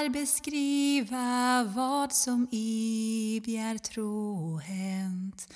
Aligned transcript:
här 0.00 0.08
beskriva 0.08 1.64
vad 1.76 2.12
som 2.12 2.48
i 2.50 3.42
Bjärtrå 3.44 4.56
hänt. 4.58 5.54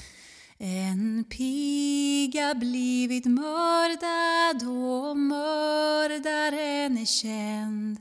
En 0.58 1.24
piga 1.30 2.54
blivit 2.54 3.24
mördad 3.24 4.68
och 4.68 5.16
mördaren 5.16 6.98
är 6.98 7.04
känd. 7.04 7.98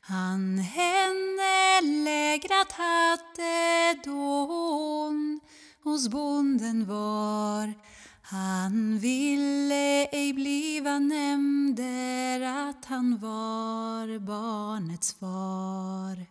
Han 0.00 0.58
henne 0.58 1.80
lägrat 2.04 2.72
hade 2.72 3.98
då 4.04 4.46
hon 4.46 5.40
hos 5.84 6.08
bonden 6.08 6.86
var. 6.86 7.74
Han 8.32 8.98
ville 8.98 10.06
ej 10.06 10.32
bliva 10.32 10.98
nämnder 10.98 12.40
att 12.40 12.84
han 12.84 13.18
var 13.18 14.18
barnets 14.18 15.14
far. 15.14 16.26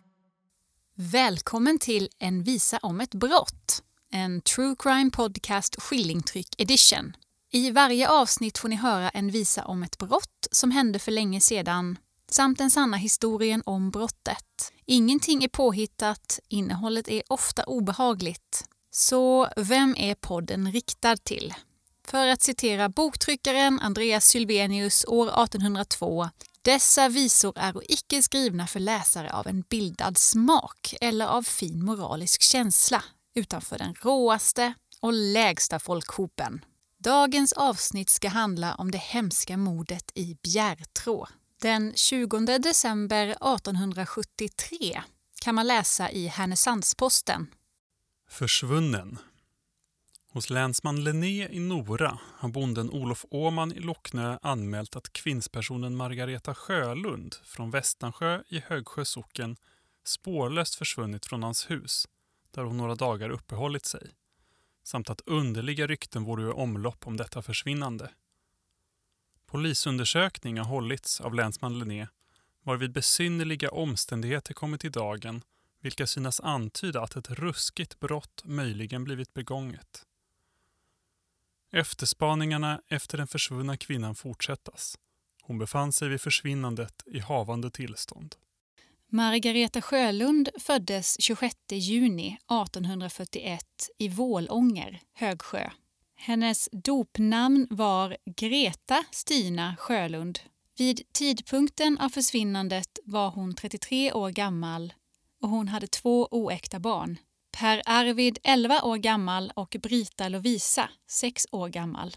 Välkommen 0.94 1.78
till 1.78 2.08
En 2.18 2.42
visa 2.42 2.78
om 2.78 3.00
ett 3.00 3.14
brott, 3.14 3.82
en 4.10 4.40
true 4.40 4.76
crime 4.78 5.10
podcast 5.10 5.82
skillingtryck 5.82 6.54
edition. 6.58 7.16
I 7.52 7.70
varje 7.70 8.08
avsnitt 8.08 8.58
får 8.58 8.68
ni 8.68 8.76
höra 8.76 9.10
en 9.10 9.30
visa 9.30 9.64
om 9.64 9.82
ett 9.82 9.98
brott 9.98 10.48
som 10.50 10.70
hände 10.70 10.98
för 10.98 11.12
länge 11.12 11.40
sedan 11.40 11.98
samt 12.30 12.58
den 12.58 12.70
sanna 12.70 12.96
historien 12.96 13.62
om 13.66 13.90
brottet. 13.90 14.72
Ingenting 14.86 15.44
är 15.44 15.48
påhittat, 15.48 16.40
innehållet 16.48 17.08
är 17.08 17.22
ofta 17.28 17.64
obehagligt. 17.64 18.64
Så 18.90 19.48
vem 19.56 19.94
är 19.98 20.14
podden 20.14 20.72
riktad 20.72 21.16
till? 21.16 21.54
För 22.08 22.26
att 22.26 22.42
citera 22.42 22.88
boktryckaren 22.88 23.80
Andreas 23.80 24.24
Sylvenius 24.24 25.04
år 25.08 25.26
1802 25.26 26.30
dessa 26.64 27.08
visor 27.08 27.52
är 27.56 27.92
icke 27.92 28.22
skrivna 28.22 28.66
för 28.66 28.80
läsare 28.80 29.32
av 29.32 29.46
en 29.46 29.60
bildad 29.60 30.18
smak 30.18 30.94
eller 31.00 31.26
av 31.26 31.42
fin 31.42 31.84
moralisk 31.84 32.42
känsla, 32.42 33.04
utan 33.34 33.62
för 33.62 33.78
den 33.78 33.94
råaste 33.94 34.74
och 35.00 35.12
lägsta 35.12 35.78
folkhopen. 35.78 36.64
Dagens 36.98 37.52
avsnitt 37.52 38.10
ska 38.10 38.28
handla 38.28 38.74
om 38.74 38.90
det 38.90 38.98
hemska 38.98 39.56
mordet 39.56 40.12
i 40.14 40.36
Bjärtrå. 40.42 41.26
Den 41.60 41.92
20 41.94 42.58
december 42.58 43.26
1873 43.28 45.02
kan 45.40 45.54
man 45.54 45.66
läsa 45.66 46.10
i 46.10 46.26
Härnösandsposten. 46.26 47.46
Försvunnen 48.30 49.18
Hos 50.34 50.50
länsman 50.50 51.04
Linné 51.04 51.48
i 51.48 51.60
Nora 51.60 52.18
har 52.38 52.48
bonden 52.48 52.90
Olof 52.90 53.24
Åman 53.30 53.72
i 53.72 53.80
Locknö 53.80 54.38
anmält 54.42 54.96
att 54.96 55.12
kvinnspersonen 55.12 55.96
Margareta 55.96 56.54
Sjölund 56.54 57.34
från 57.44 57.70
Västansjö 57.70 58.42
i 58.48 58.60
Högsjö 58.60 59.04
socken 59.04 59.56
spårlöst 60.04 60.74
försvunnit 60.74 61.26
från 61.26 61.42
hans 61.42 61.70
hus 61.70 62.08
där 62.50 62.62
hon 62.62 62.76
några 62.76 62.94
dagar 62.94 63.30
uppehållit 63.30 63.86
sig 63.86 64.10
samt 64.82 65.10
att 65.10 65.20
underliga 65.26 65.86
rykten 65.86 66.24
vore 66.24 66.42
i 66.42 66.52
omlopp 66.52 67.06
om 67.06 67.16
detta 67.16 67.42
försvinnande. 67.42 68.10
Polisundersökning 69.46 70.58
har 70.58 70.66
hållits 70.66 71.20
av 71.20 71.34
länsman 71.34 71.78
Linné 71.78 72.06
varvid 72.62 72.92
besynnerliga 72.92 73.70
omständigheter 73.70 74.54
kommit 74.54 74.84
i 74.84 74.88
dagen 74.88 75.42
vilka 75.80 76.06
synas 76.06 76.40
antyda 76.40 77.02
att 77.02 77.16
ett 77.16 77.30
ruskigt 77.30 78.00
brott 78.00 78.42
möjligen 78.44 79.04
blivit 79.04 79.34
begånget. 79.34 80.06
Efterspaningarna 81.72 82.80
efter 82.88 83.18
den 83.18 83.26
försvunna 83.26 83.76
kvinnan 83.76 84.14
fortsättas. 84.14 84.94
Hon 85.42 85.58
befann 85.58 85.92
sig 85.92 86.08
vid 86.08 86.20
försvinnandet 86.20 87.02
i 87.06 87.18
havande 87.18 87.70
tillstånd. 87.70 88.34
Margareta 89.08 89.82
Sjölund 89.82 90.48
föddes 90.60 91.20
26 91.20 91.56
juni 91.72 92.26
1841 92.26 93.64
i 93.98 94.08
Vålånger, 94.08 95.00
Högsjö. 95.12 95.70
Hennes 96.16 96.68
dopnamn 96.72 97.66
var 97.70 98.16
Greta 98.36 99.04
Stina 99.10 99.76
Sjölund. 99.78 100.38
Vid 100.78 101.12
tidpunkten 101.12 101.98
av 101.98 102.08
försvinnandet 102.08 102.98
var 103.04 103.30
hon 103.30 103.54
33 103.54 104.12
år 104.12 104.30
gammal 104.30 104.92
och 105.42 105.48
hon 105.48 105.68
hade 105.68 105.86
två 105.86 106.28
oäkta 106.30 106.78
barn. 106.80 107.18
Per 107.58 107.82
Arvid 107.86 108.38
11 108.42 108.82
år 108.82 108.96
gammal 108.96 109.52
och 109.56 109.76
Brita 109.82 110.28
Lovisa 110.28 110.90
6 111.08 111.46
år 111.52 111.68
gammal. 111.68 112.16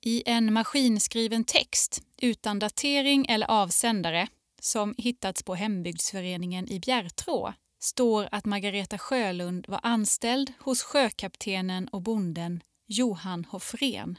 I 0.00 0.22
en 0.26 0.52
maskinskriven 0.52 1.44
text 1.44 2.02
utan 2.22 2.58
datering 2.58 3.26
eller 3.28 3.46
avsändare 3.50 4.28
som 4.60 4.94
hittats 4.98 5.42
på 5.42 5.54
hembygdsföreningen 5.54 6.68
i 6.68 6.80
Bjärtrå 6.80 7.52
står 7.78 8.28
att 8.32 8.44
Margareta 8.44 8.98
Sjölund 8.98 9.64
var 9.68 9.80
anställd 9.82 10.52
hos 10.58 10.82
sjökaptenen 10.82 11.88
och 11.88 12.02
bonden 12.02 12.62
Johan 12.86 13.44
Hoffren. 13.44 14.18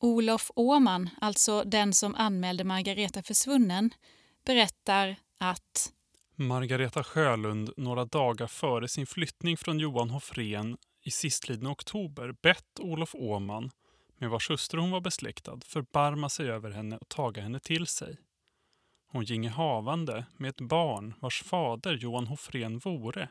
Olof 0.00 0.50
Åman, 0.54 1.10
alltså 1.20 1.62
den 1.64 1.92
som 1.92 2.14
anmälde 2.14 2.64
Margareta 2.64 3.22
försvunnen, 3.22 3.90
berättar 4.44 5.16
att 5.38 5.92
Margareta 6.42 7.04
Sjölund 7.04 7.70
några 7.76 8.04
dagar 8.04 8.46
före 8.46 8.88
sin 8.88 9.06
flyttning 9.06 9.56
från 9.56 9.78
Johan 9.78 10.10
Hoffren 10.10 10.76
i 11.02 11.10
sistlidna 11.10 11.70
oktober 11.70 12.34
bett 12.42 12.80
Olof 12.80 13.14
Åman, 13.14 13.70
med 14.18 14.30
vars 14.30 14.50
hustru 14.50 14.80
hon 14.80 14.90
var 14.90 15.00
besläktad, 15.00 15.60
förbarma 15.64 16.28
sig 16.28 16.50
över 16.50 16.70
henne 16.70 16.96
och 16.96 17.08
taga 17.08 17.42
henne 17.42 17.60
till 17.60 17.86
sig. 17.86 18.16
Hon 19.06 19.24
ginge 19.24 19.48
havande 19.48 20.24
med 20.36 20.48
ett 20.48 20.60
barn 20.60 21.14
vars 21.20 21.42
fader 21.42 21.94
Johan 21.94 22.26
Hoffren 22.26 22.78
vore 22.78 23.28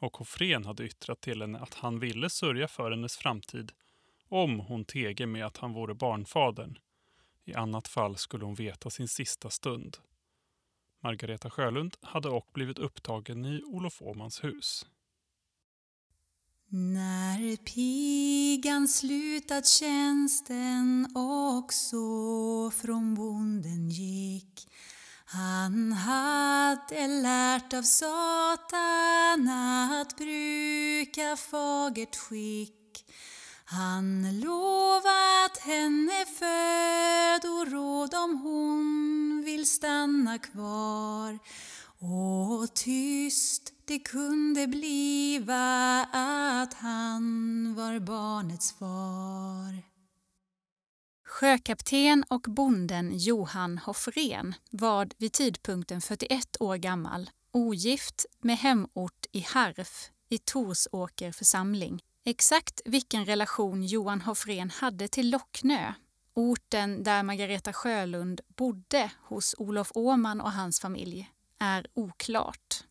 och 0.00 0.16
Hoffren 0.16 0.64
hade 0.64 0.84
yttrat 0.84 1.20
till 1.20 1.40
henne 1.40 1.58
att 1.58 1.74
han 1.74 2.00
ville 2.00 2.30
sörja 2.30 2.68
för 2.68 2.90
hennes 2.90 3.16
framtid 3.16 3.72
om 4.28 4.60
hon 4.60 4.84
tege 4.84 5.26
med 5.26 5.46
att 5.46 5.56
han 5.56 5.72
vore 5.72 5.94
barnfadern. 5.94 6.78
I 7.44 7.54
annat 7.54 7.88
fall 7.88 8.16
skulle 8.16 8.44
hon 8.44 8.54
veta 8.54 8.90
sin 8.90 9.08
sista 9.08 9.50
stund. 9.50 9.98
Margareta 11.00 11.50
Sjölund 11.50 11.96
hade 12.02 12.28
och 12.28 12.48
blivit 12.54 12.78
upptagen 12.78 13.44
i 13.44 13.62
Olof 13.62 14.02
Åmans 14.02 14.44
hus. 14.44 14.86
När 16.70 17.56
pigan 17.56 18.88
slutat 18.88 19.66
tjänsten 19.66 21.08
och 21.14 21.72
så 21.72 22.70
från 22.70 23.14
bonden 23.14 23.90
gick 23.90 24.68
han 25.30 25.92
hade 25.92 27.06
lärt 27.06 27.72
av 27.74 27.82
Satan 27.82 29.48
att 29.92 30.16
bruka 30.16 31.36
fagert 31.36 32.16
skick 32.16 33.04
han 33.64 34.40
lovat 34.40 35.58
henne 35.58 36.26
föd 36.38 37.50
och 37.50 37.72
råd 37.72 38.14
om 38.14 38.38
hon 38.38 38.57
stanna 39.68 40.38
kvar 40.38 41.38
och 42.00 42.74
tyst 42.74 43.72
det 43.84 43.98
kunde 43.98 44.66
bliva 44.66 46.04
att 46.12 46.74
han 46.74 47.74
var 47.74 47.98
barnets 47.98 48.72
far. 48.72 49.82
Sjökapten 51.26 52.24
och 52.28 52.40
bonden 52.48 53.18
Johan 53.18 53.78
Hoffren 53.78 54.54
var 54.70 55.08
vid 55.18 55.32
tidpunkten 55.32 56.00
41 56.00 56.56
år 56.60 56.76
gammal, 56.76 57.30
ogift 57.52 58.26
med 58.40 58.56
hemort 58.56 59.26
i 59.32 59.40
Harf 59.40 60.10
i 60.28 60.38
Torsåker 60.38 61.32
församling. 61.32 62.02
Exakt 62.24 62.80
vilken 62.84 63.24
relation 63.24 63.82
Johan 63.82 64.20
Hoffren 64.20 64.70
hade 64.70 65.08
till 65.08 65.30
Locknö, 65.30 65.92
orten 66.38 67.02
där 67.02 67.22
Margareta 67.22 67.72
Sjölund 67.72 68.40
bodde 68.56 69.10
hos 69.22 69.54
Olof 69.58 69.92
Åman 69.94 70.40
och 70.40 70.52
hans 70.52 70.80
familj, 70.80 71.30
är 71.58 71.86
oklart. 71.94 72.84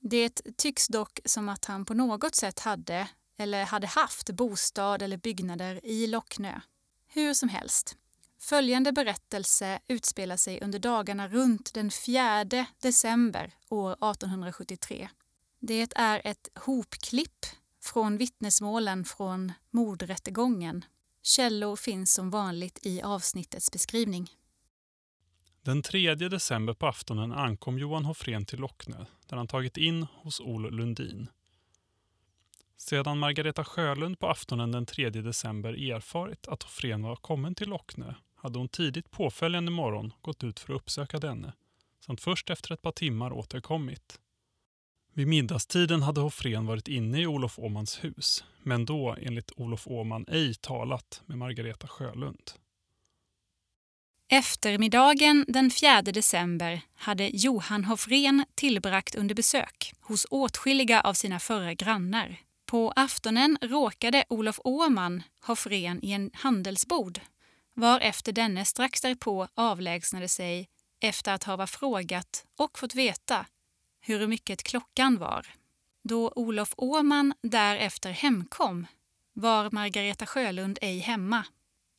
Det 0.00 0.40
tycks 0.56 0.88
dock 0.88 1.20
som 1.24 1.48
att 1.48 1.64
han 1.64 1.84
på 1.84 1.94
något 1.94 2.34
sätt 2.34 2.60
hade, 2.60 3.08
eller 3.36 3.64
hade 3.64 3.86
haft, 3.86 4.30
bostad 4.30 5.02
eller 5.02 5.16
byggnader 5.16 5.86
i 5.86 6.06
Locknö. 6.06 6.60
Hur 7.06 7.34
som 7.34 7.48
helst, 7.48 7.96
följande 8.38 8.92
berättelse 8.92 9.78
utspelar 9.86 10.36
sig 10.36 10.60
under 10.60 10.78
dagarna 10.78 11.28
runt 11.28 11.74
den 11.74 11.90
4 11.90 12.44
december 12.82 13.52
år 13.68 13.92
1873. 13.92 15.08
Det 15.60 15.96
är 15.96 16.20
ett 16.24 16.48
hopklipp 16.54 17.46
från 17.82 18.16
vittnesmålen 18.16 19.04
från 19.04 19.52
mordrättegången. 19.70 20.84
Källor 21.22 21.76
finns 21.76 22.14
som 22.14 22.30
vanligt 22.30 22.86
i 22.86 23.02
avsnittets 23.02 23.72
beskrivning. 23.72 24.28
Den 25.62 25.82
3 25.82 26.14
december 26.14 26.74
på 26.74 26.86
aftonen 26.86 27.32
ankom 27.32 27.78
Johan 27.78 28.04
Hoffren 28.04 28.44
till 28.44 28.58
Locknö 28.58 29.04
där 29.26 29.36
han 29.36 29.48
tagit 29.48 29.76
in 29.76 30.06
hos 30.14 30.40
Ol 30.40 30.70
Lundin. 30.70 31.28
Sedan 32.76 33.18
Margareta 33.18 33.64
Sjölund 33.64 34.18
på 34.18 34.28
aftonen 34.28 34.72
den 34.72 34.86
3 34.86 35.10
december 35.10 35.92
erfarit 35.92 36.48
att 36.48 36.62
Hoffren 36.62 37.02
var 37.02 37.16
kommen 37.16 37.54
till 37.54 37.68
Locknö 37.68 38.14
hade 38.34 38.58
hon 38.58 38.68
tidigt 38.68 39.10
påföljande 39.10 39.70
morgon 39.70 40.12
gått 40.22 40.44
ut 40.44 40.60
för 40.60 40.72
att 40.72 40.80
uppsöka 40.80 41.18
denne 41.18 41.52
samt 42.06 42.20
först 42.20 42.50
efter 42.50 42.74
ett 42.74 42.82
par 42.82 42.92
timmar 42.92 43.32
återkommit. 43.32 44.20
Vid 45.18 45.28
middagstiden 45.28 46.02
hade 46.02 46.20
Hoffren 46.20 46.66
varit 46.66 46.88
inne 46.88 47.20
i 47.20 47.26
Olof 47.26 47.58
Åmans 47.58 48.04
hus, 48.04 48.44
men 48.62 48.84
då 48.84 49.16
enligt 49.20 49.52
Olof 49.56 49.86
Åman 49.86 50.24
ej 50.28 50.54
talat 50.54 51.22
med 51.26 51.38
Margareta 51.38 51.88
Sjölund. 51.88 52.50
Eftermiddagen 54.28 55.44
den 55.48 55.70
4 55.70 56.02
december 56.02 56.80
hade 56.94 57.30
Johan 57.32 57.84
Hoffren 57.84 58.44
tillbragt 58.54 59.14
under 59.14 59.34
besök 59.34 59.92
hos 60.00 60.26
åtskilliga 60.30 61.00
av 61.00 61.14
sina 61.14 61.38
förra 61.38 61.74
grannar. 61.74 62.36
På 62.66 62.92
aftonen 62.96 63.58
råkade 63.62 64.24
Olof 64.28 64.60
Åman 64.64 65.22
Hoffren 65.44 66.04
i 66.04 66.12
en 66.12 66.30
handelsbod 66.34 67.20
varefter 67.74 68.32
denne 68.32 68.64
strax 68.64 69.00
därpå 69.00 69.48
avlägsnade 69.54 70.28
sig 70.28 70.68
efter 71.00 71.32
att 71.32 71.44
ha 71.44 71.66
frågat 71.66 72.44
och 72.58 72.78
fått 72.78 72.94
veta 72.94 73.46
hur 74.08 74.26
mycket 74.26 74.62
klockan 74.62 75.18
var. 75.18 75.46
Då 76.02 76.32
Olof 76.36 76.74
Åman 76.76 77.34
därefter 77.42 78.10
hemkom 78.10 78.86
var 79.32 79.70
Margareta 79.72 80.26
Sjölund 80.26 80.78
ej 80.82 80.98
hemma. 80.98 81.44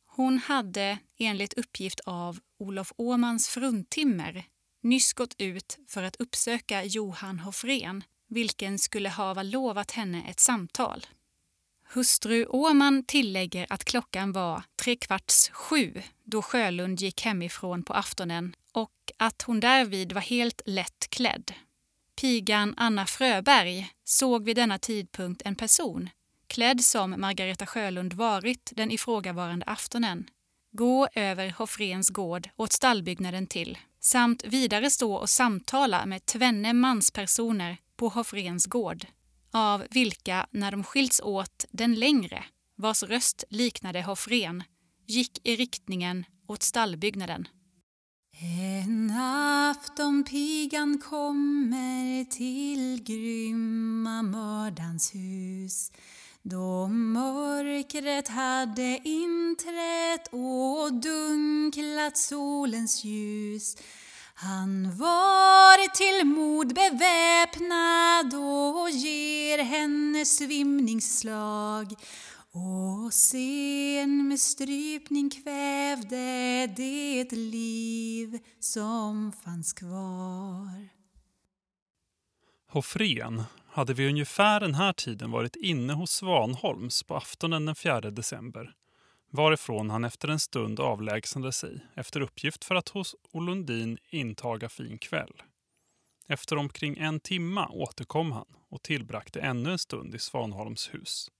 Hon 0.06 0.38
hade 0.38 0.98
enligt 1.18 1.52
uppgift 1.52 2.00
av 2.00 2.38
Olof 2.58 2.92
Åmans 2.96 3.48
fruntimmer 3.48 4.44
nyss 4.82 5.12
gått 5.12 5.34
ut 5.38 5.78
för 5.88 6.02
att 6.02 6.16
uppsöka 6.16 6.84
Johan 6.84 7.38
Hoffren 7.38 8.04
vilken 8.28 8.78
skulle 8.78 9.08
hava 9.08 9.42
lovat 9.42 9.90
henne 9.90 10.24
ett 10.28 10.40
samtal. 10.40 11.06
Hustru 11.92 12.46
Åman 12.46 13.04
tillägger 13.04 13.66
att 13.70 13.84
klockan 13.84 14.32
var 14.32 14.62
trekvarts 14.82 15.50
sju 15.50 16.02
då 16.24 16.42
Sjölund 16.42 17.00
gick 17.00 17.24
hemifrån 17.24 17.82
på 17.82 17.94
aftonen 17.94 18.56
och 18.72 19.12
att 19.16 19.42
hon 19.42 19.60
därvid 19.60 20.12
var 20.12 20.20
helt 20.20 20.62
lätt 20.66 21.10
klädd. 21.10 21.52
Pigan 22.20 22.74
Anna 22.76 23.06
Fröberg 23.06 23.90
såg 24.04 24.44
vid 24.44 24.56
denna 24.56 24.78
tidpunkt 24.78 25.42
en 25.44 25.54
person, 25.56 26.10
klädd 26.46 26.80
som 26.80 27.20
Margareta 27.20 27.66
Sjölund 27.66 28.12
varit 28.12 28.72
den 28.76 28.90
ifrågavarande 28.90 29.66
aftonen, 29.66 30.30
gå 30.72 31.08
över 31.14 31.50
Hoffrens 31.50 32.10
gård 32.10 32.48
åt 32.56 32.72
stallbyggnaden 32.72 33.46
till, 33.46 33.78
samt 34.00 34.44
vidare 34.44 34.90
stå 34.90 35.14
och 35.14 35.30
samtala 35.30 36.06
med 36.06 36.26
tvenne 36.26 36.72
manspersoner 36.72 37.76
på 37.96 38.08
Hoffrens 38.08 38.66
gård, 38.66 39.06
av 39.52 39.84
vilka, 39.90 40.46
när 40.50 40.70
de 40.70 40.84
skilts 40.84 41.20
åt 41.20 41.64
den 41.70 41.94
längre, 41.94 42.44
vars 42.76 43.02
röst 43.02 43.44
liknade 43.50 44.02
Hoffren, 44.02 44.62
gick 45.06 45.46
i 45.46 45.56
riktningen 45.56 46.24
åt 46.48 46.62
stallbyggnaden. 46.62 47.48
En 48.42 49.10
afton 49.10 50.24
pigan 50.24 50.98
kommer 50.98 52.24
till 52.24 53.02
grymma 53.04 54.22
mördans 54.22 55.14
hus. 55.14 55.92
Då 56.42 56.88
mörkret 56.88 58.28
hade 58.28 59.00
inträtt 59.04 60.28
och 60.32 60.92
dunklat 60.92 62.18
solens 62.18 63.04
ljus. 63.04 63.76
Han 64.34 64.96
var 64.96 65.94
till 65.94 66.26
mod 66.26 66.74
beväpnad 66.74 68.34
och 68.34 68.90
ger 68.90 69.58
henne 69.58 70.24
svimningsslag 70.24 71.94
och 72.52 73.14
sen 73.14 74.28
med 74.28 74.40
strypning 74.40 75.30
kvävde 75.30 76.66
det 76.76 77.32
liv 77.32 78.38
som 78.60 79.32
fanns 79.32 79.72
kvar. 79.72 80.88
Hoffrén 82.66 83.42
hade 83.66 83.94
vid 83.94 84.08
ungefär 84.08 84.60
den 84.60 84.74
här 84.74 84.92
tiden 84.92 85.30
varit 85.30 85.56
inne 85.56 85.92
hos 85.92 86.10
Svanholms 86.10 87.02
på 87.02 87.16
aftonen 87.16 87.66
den 87.66 87.74
4 87.74 88.00
december 88.00 88.74
varifrån 89.30 89.90
han 89.90 90.04
efter 90.04 90.28
en 90.28 90.40
stund 90.40 90.80
avlägsnade 90.80 91.52
sig 91.52 91.86
efter 91.94 92.20
uppgift 92.20 92.64
för 92.64 92.74
att 92.74 92.88
hos 92.88 93.16
Olundin 93.32 93.98
intaga 94.10 94.68
fin 94.68 94.98
kväll. 94.98 95.42
Efter 96.26 96.56
omkring 96.56 96.98
en 96.98 97.20
timma 97.20 97.68
återkom 97.68 98.32
han 98.32 98.46
och 98.68 98.82
tillbragte 98.82 99.40
ännu 99.40 99.72
en 99.72 99.78
stund 99.78 100.14
i 100.14 100.18
Svanholms 100.18 100.94
hus. 100.94 101.30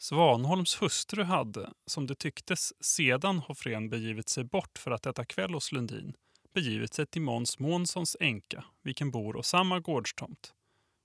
Svanholms 0.00 0.82
hustru 0.82 1.22
hade, 1.22 1.72
som 1.86 2.06
det 2.06 2.14
tycktes, 2.14 2.84
sedan 2.84 3.38
Hoffren 3.38 3.90
begivit 3.90 4.28
sig 4.28 4.44
bort 4.44 4.78
för 4.78 4.90
att 4.90 5.06
äta 5.06 5.24
kväll 5.24 5.54
hos 5.54 5.72
Lundin, 5.72 6.14
begivit 6.54 6.94
sig 6.94 7.06
till 7.06 7.22
Måns 7.22 7.58
Månssons 7.58 8.16
änka, 8.20 8.64
vilken 8.82 9.10
bor 9.10 9.34
hos 9.34 9.48
samma 9.48 9.80
gårdstomt, 9.80 10.54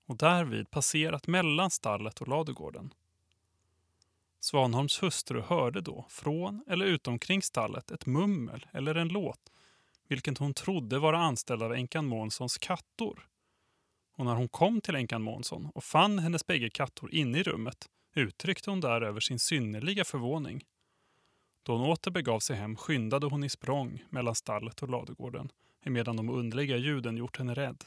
och 0.08 0.18
därvid 0.18 0.72
passerat 0.72 1.28
mellan 1.28 1.72
stallet 1.72 2.22
och 2.22 2.28
ladugården. 2.28 2.94
Svanholms 4.40 5.04
hustru 5.04 5.42
hörde 5.42 5.82
då, 5.82 6.06
från 6.10 6.64
eller 6.68 6.86
utomkring 6.86 7.42
stallet, 7.42 7.92
ett 7.92 8.06
mummel 8.06 8.66
eller 8.72 8.96
en 8.96 9.08
låt, 9.08 9.52
vilken 10.08 10.36
hon 10.40 10.54
trodde 10.54 11.00
vara 11.00 11.20
anställd 11.20 11.64
av 11.64 11.74
änkan 11.74 12.06
Månssons 12.06 12.58
kattor. 12.58 13.28
Och 14.16 14.26
när 14.26 14.36
hon 14.36 14.50
kom 14.50 14.82
till 14.82 14.96
änkan 14.96 15.22
Månsson 15.22 15.72
och 15.76 15.84
fann 15.84 16.20
hennes 16.20 16.48
bägge 16.48 16.70
kattor 16.70 17.14
inne 17.14 17.40
i 17.40 17.44
rummet 17.44 17.90
uttryckte 18.14 18.70
hon 18.70 18.82
däröver 18.82 19.20
sin 19.20 19.40
synnerliga 19.40 20.04
förvåning. 20.04 20.64
Då 21.64 21.78
hon 21.78 21.90
åter 21.90 22.12
begav 22.12 22.40
sig 22.40 22.56
hem 22.56 22.76
skyndade 22.76 23.28
hon 23.28 23.44
i 23.44 23.50
språng 23.50 24.04
mellan 24.10 24.36
stallet 24.36 24.84
och 24.84 24.90
ladugården 24.90 25.52
emedan 25.86 26.18
de 26.18 26.30
underliga 26.30 26.78
ljuden 26.78 27.18
gjort 27.18 27.38
henne 27.38 27.54
rädd. 27.54 27.84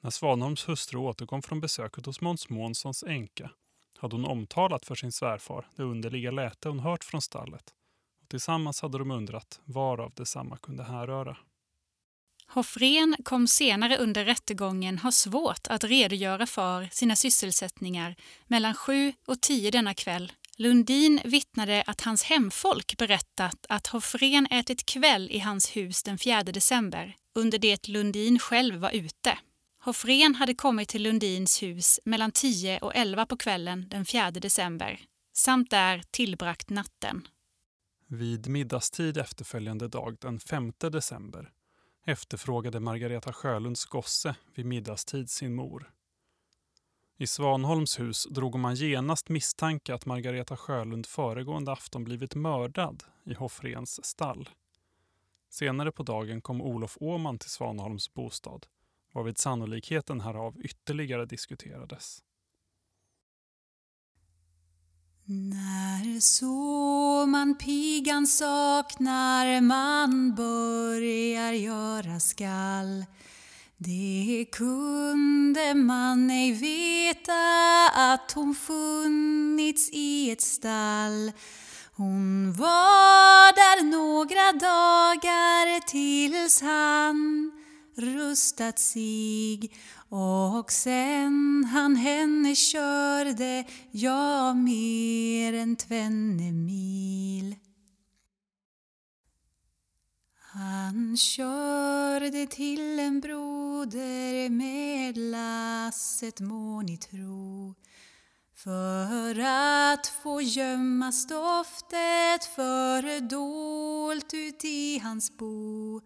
När 0.00 0.10
Svanholms 0.10 0.68
hustru 0.68 0.98
återkom 0.98 1.42
från 1.42 1.60
besöket 1.60 2.06
hos 2.06 2.20
Måns 2.20 2.48
Månssons 2.48 3.02
änka 3.02 3.50
hade 3.98 4.16
hon 4.16 4.24
omtalat 4.24 4.86
för 4.86 4.94
sin 4.94 5.12
svärfar 5.12 5.68
det 5.76 5.82
underliga 5.82 6.30
läte 6.30 6.68
hon 6.68 6.80
hört 6.80 7.04
från 7.04 7.22
stallet 7.22 7.74
och 8.22 8.28
tillsammans 8.28 8.82
hade 8.82 8.98
de 8.98 9.10
undrat 9.10 9.60
varav 9.64 10.12
detsamma 10.14 10.56
kunde 10.56 10.84
härröra. 10.84 11.36
Hoffren 12.46 13.16
kom 13.24 13.46
senare 13.46 13.96
under 13.96 14.24
rättegången 14.24 14.98
ha 14.98 15.12
svårt 15.12 15.66
att 15.66 15.84
redogöra 15.84 16.46
för 16.46 16.88
sina 16.92 17.16
sysselsättningar 17.16 18.16
mellan 18.46 18.74
sju 18.74 19.12
och 19.26 19.40
tio 19.40 19.70
denna 19.70 19.94
kväll. 19.94 20.32
Lundin 20.56 21.20
vittnade 21.24 21.84
att 21.86 22.00
hans 22.00 22.22
hemfolk 22.22 22.94
berättat 22.98 23.66
att 23.68 23.86
Hoffren 23.86 24.46
ätit 24.50 24.86
kväll 24.86 25.30
i 25.30 25.38
hans 25.38 25.76
hus 25.76 26.02
den 26.02 26.18
4 26.18 26.42
december, 26.42 27.16
under 27.34 27.58
det 27.58 27.88
Lundin 27.88 28.38
själv 28.38 28.74
var 28.74 28.90
ute. 28.90 29.38
Hoffren 29.84 30.34
hade 30.34 30.54
kommit 30.54 30.88
till 30.88 31.02
Lundins 31.02 31.62
hus 31.62 32.00
mellan 32.04 32.30
10 32.32 32.78
och 32.78 32.96
11 32.96 33.26
på 33.26 33.36
kvällen 33.36 33.88
den 33.88 34.04
4 34.04 34.30
december 34.30 35.00
samt 35.32 35.70
där 35.70 36.02
tillbragt 36.10 36.70
natten. 36.70 37.28
Vid 38.08 38.48
middagstid 38.48 39.16
efterföljande 39.16 39.88
dag 39.88 40.16
den 40.20 40.40
5 40.40 40.72
december 40.78 41.50
efterfrågade 42.04 42.80
Margareta 42.80 43.32
Sjölunds 43.32 43.84
gosse 43.84 44.36
vid 44.54 44.66
middagstid 44.66 45.30
sin 45.30 45.54
mor. 45.54 45.90
I 47.16 47.26
Svanholms 47.26 48.00
hus 48.00 48.26
drog 48.30 48.58
man 48.58 48.74
genast 48.74 49.28
misstanke 49.28 49.94
att 49.94 50.06
Margareta 50.06 50.56
Sjölund 50.56 51.06
föregående 51.06 51.72
afton 51.72 52.04
blivit 52.04 52.34
mördad 52.34 53.04
i 53.24 53.34
Hoffrens 53.34 54.04
stall. 54.04 54.48
Senare 55.50 55.92
på 55.92 56.02
dagen 56.02 56.40
kom 56.40 56.62
Olof 56.62 56.96
Åman 57.00 57.38
till 57.38 57.50
Svanholms 57.50 58.14
bostad 58.14 58.66
varvid 59.14 59.38
sannolikheten 59.38 60.20
härav 60.20 60.60
ytterligare 60.60 61.26
diskuterades. 61.26 62.22
När 65.26 66.20
så 66.20 67.26
man 67.26 67.54
pigan 67.58 68.26
saknar 68.26 69.60
man 69.60 70.34
börjar 70.34 71.52
göra 71.52 72.20
skall. 72.20 73.04
Det 73.76 74.46
kunde 74.52 75.74
man 75.74 76.30
ej 76.30 76.52
veta 76.52 77.32
att 77.94 78.32
hon 78.32 78.54
funnits 78.54 79.90
i 79.92 80.30
ett 80.30 80.42
stall. 80.42 81.32
Hon 81.96 82.52
var 82.52 83.54
där 83.54 83.82
några 83.84 84.52
dagar 84.52 85.80
tills 85.86 86.62
han 86.62 87.50
rustat 87.96 88.78
sig 88.78 89.70
och 90.16 90.72
sen 90.72 91.64
han 91.72 91.96
henne 91.96 92.54
körde, 92.54 93.64
ja, 93.90 94.54
mer 94.54 95.52
än 95.54 95.76
tvenne 95.76 96.52
mil. 96.52 97.56
Han 100.38 101.16
körde 101.16 102.46
till 102.46 102.98
en 102.98 103.20
broder 103.20 104.48
med 104.48 105.16
lasset 105.16 106.40
må 106.40 106.82
ni 106.82 106.96
tro 106.96 107.74
för 108.54 109.40
att 109.40 110.06
få 110.06 110.40
gömma 110.40 111.12
stoftet 111.12 112.44
fördolt 112.56 114.34
uti 114.34 114.98
hans 114.98 115.36
bo 115.36 116.00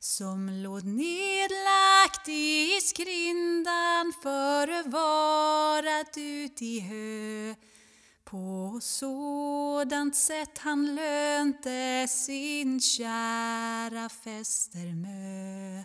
som 0.00 0.48
låg 0.48 0.84
nedlagt 0.84 2.28
i 2.28 2.80
skrindan 2.82 4.12
förvarat 4.22 6.14
ut 6.16 6.62
i 6.62 6.80
hö. 6.80 7.54
På 8.24 8.78
sådant 8.82 10.16
sätt 10.16 10.58
han 10.58 10.94
lönte 10.94 12.06
sin 12.08 12.80
kära 12.80 14.08
fästermö 14.08 15.84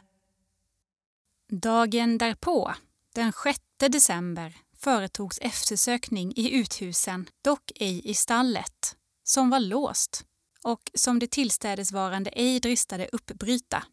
Dagen 1.52 2.18
därpå, 2.18 2.74
den 3.16 3.34
6 3.44 3.60
december, 3.78 4.58
företogs 4.78 5.38
eftersökning 5.38 6.34
i 6.36 6.52
uthusen, 6.52 7.30
dock 7.42 7.72
ej 7.76 8.10
i 8.10 8.14
stallet, 8.14 8.96
som 9.24 9.50
var 9.50 9.60
låst 9.60 10.26
och 10.64 10.92
som 10.94 11.20
de 11.20 11.28
tillstädesvarande 11.28 12.30
ej 12.30 12.60
dristade 12.60 13.10
uppbryta. 13.12 13.84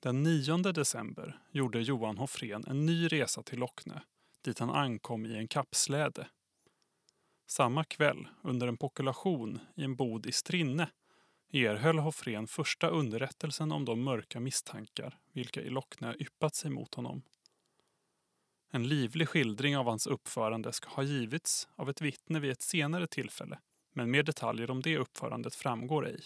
Den 0.00 0.22
9 0.22 0.56
december 0.56 1.40
gjorde 1.50 1.80
Johan 1.80 2.18
Hoffren 2.18 2.64
en 2.66 2.86
ny 2.86 3.08
resa 3.08 3.42
till 3.42 3.58
Lockne 3.58 4.02
dit 4.46 4.58
han 4.58 4.70
ankom 4.70 5.26
i 5.26 5.36
en 5.36 5.48
kappsläde. 5.48 6.28
Samma 7.46 7.84
kväll, 7.84 8.28
under 8.42 8.68
en 8.68 8.76
population 8.76 9.60
i 9.74 9.84
en 9.84 9.96
bod 9.96 10.26
i 10.26 10.32
Strinne, 10.32 10.90
erhöll 11.52 11.98
Hoffren 11.98 12.46
första 12.46 12.88
underrättelsen 12.88 13.72
om 13.72 13.84
de 13.84 14.02
mörka 14.02 14.40
misstankar 14.40 15.18
vilka 15.32 15.62
i 15.62 15.70
Lockne 15.70 16.16
yppat 16.18 16.54
sig 16.54 16.70
mot 16.70 16.94
honom. 16.94 17.22
En 18.70 18.88
livlig 18.88 19.28
skildring 19.28 19.76
av 19.76 19.86
hans 19.86 20.06
uppförande 20.06 20.72
ska 20.72 20.88
ha 20.88 21.02
givits 21.02 21.68
av 21.74 21.90
ett 21.90 22.00
vittne 22.00 22.40
vid 22.40 22.50
ett 22.50 22.62
senare 22.62 23.06
tillfälle, 23.06 23.58
men 23.92 24.10
mer 24.10 24.22
detaljer 24.22 24.70
om 24.70 24.82
det 24.82 24.98
uppförandet 24.98 25.54
framgår 25.54 26.06
ej. 26.06 26.20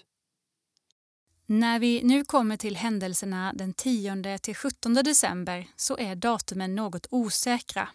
När 1.53 1.79
vi 1.79 2.03
nu 2.05 2.25
kommer 2.25 2.57
till 2.57 2.77
händelserna 2.77 3.53
den 3.55 3.75
10-17 3.75 5.03
december 5.03 5.69
så 5.77 5.99
är 5.99 6.15
datumen 6.15 6.75
något 6.75 7.07
osäkra. 7.11 7.89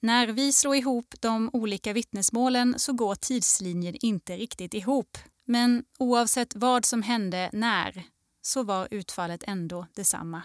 När 0.00 0.26
vi 0.26 0.52
slår 0.52 0.76
ihop 0.76 1.14
de 1.20 1.50
olika 1.52 1.92
vittnesmålen 1.92 2.74
så 2.78 2.92
går 2.92 3.14
tidslinjen 3.14 3.96
inte 4.00 4.36
riktigt 4.36 4.74
ihop. 4.74 5.18
Men 5.44 5.84
oavsett 5.98 6.56
vad 6.56 6.84
som 6.84 7.02
hände 7.02 7.50
när 7.52 8.04
så 8.42 8.62
var 8.62 8.88
utfallet 8.90 9.44
ändå 9.46 9.86
detsamma. 9.94 10.42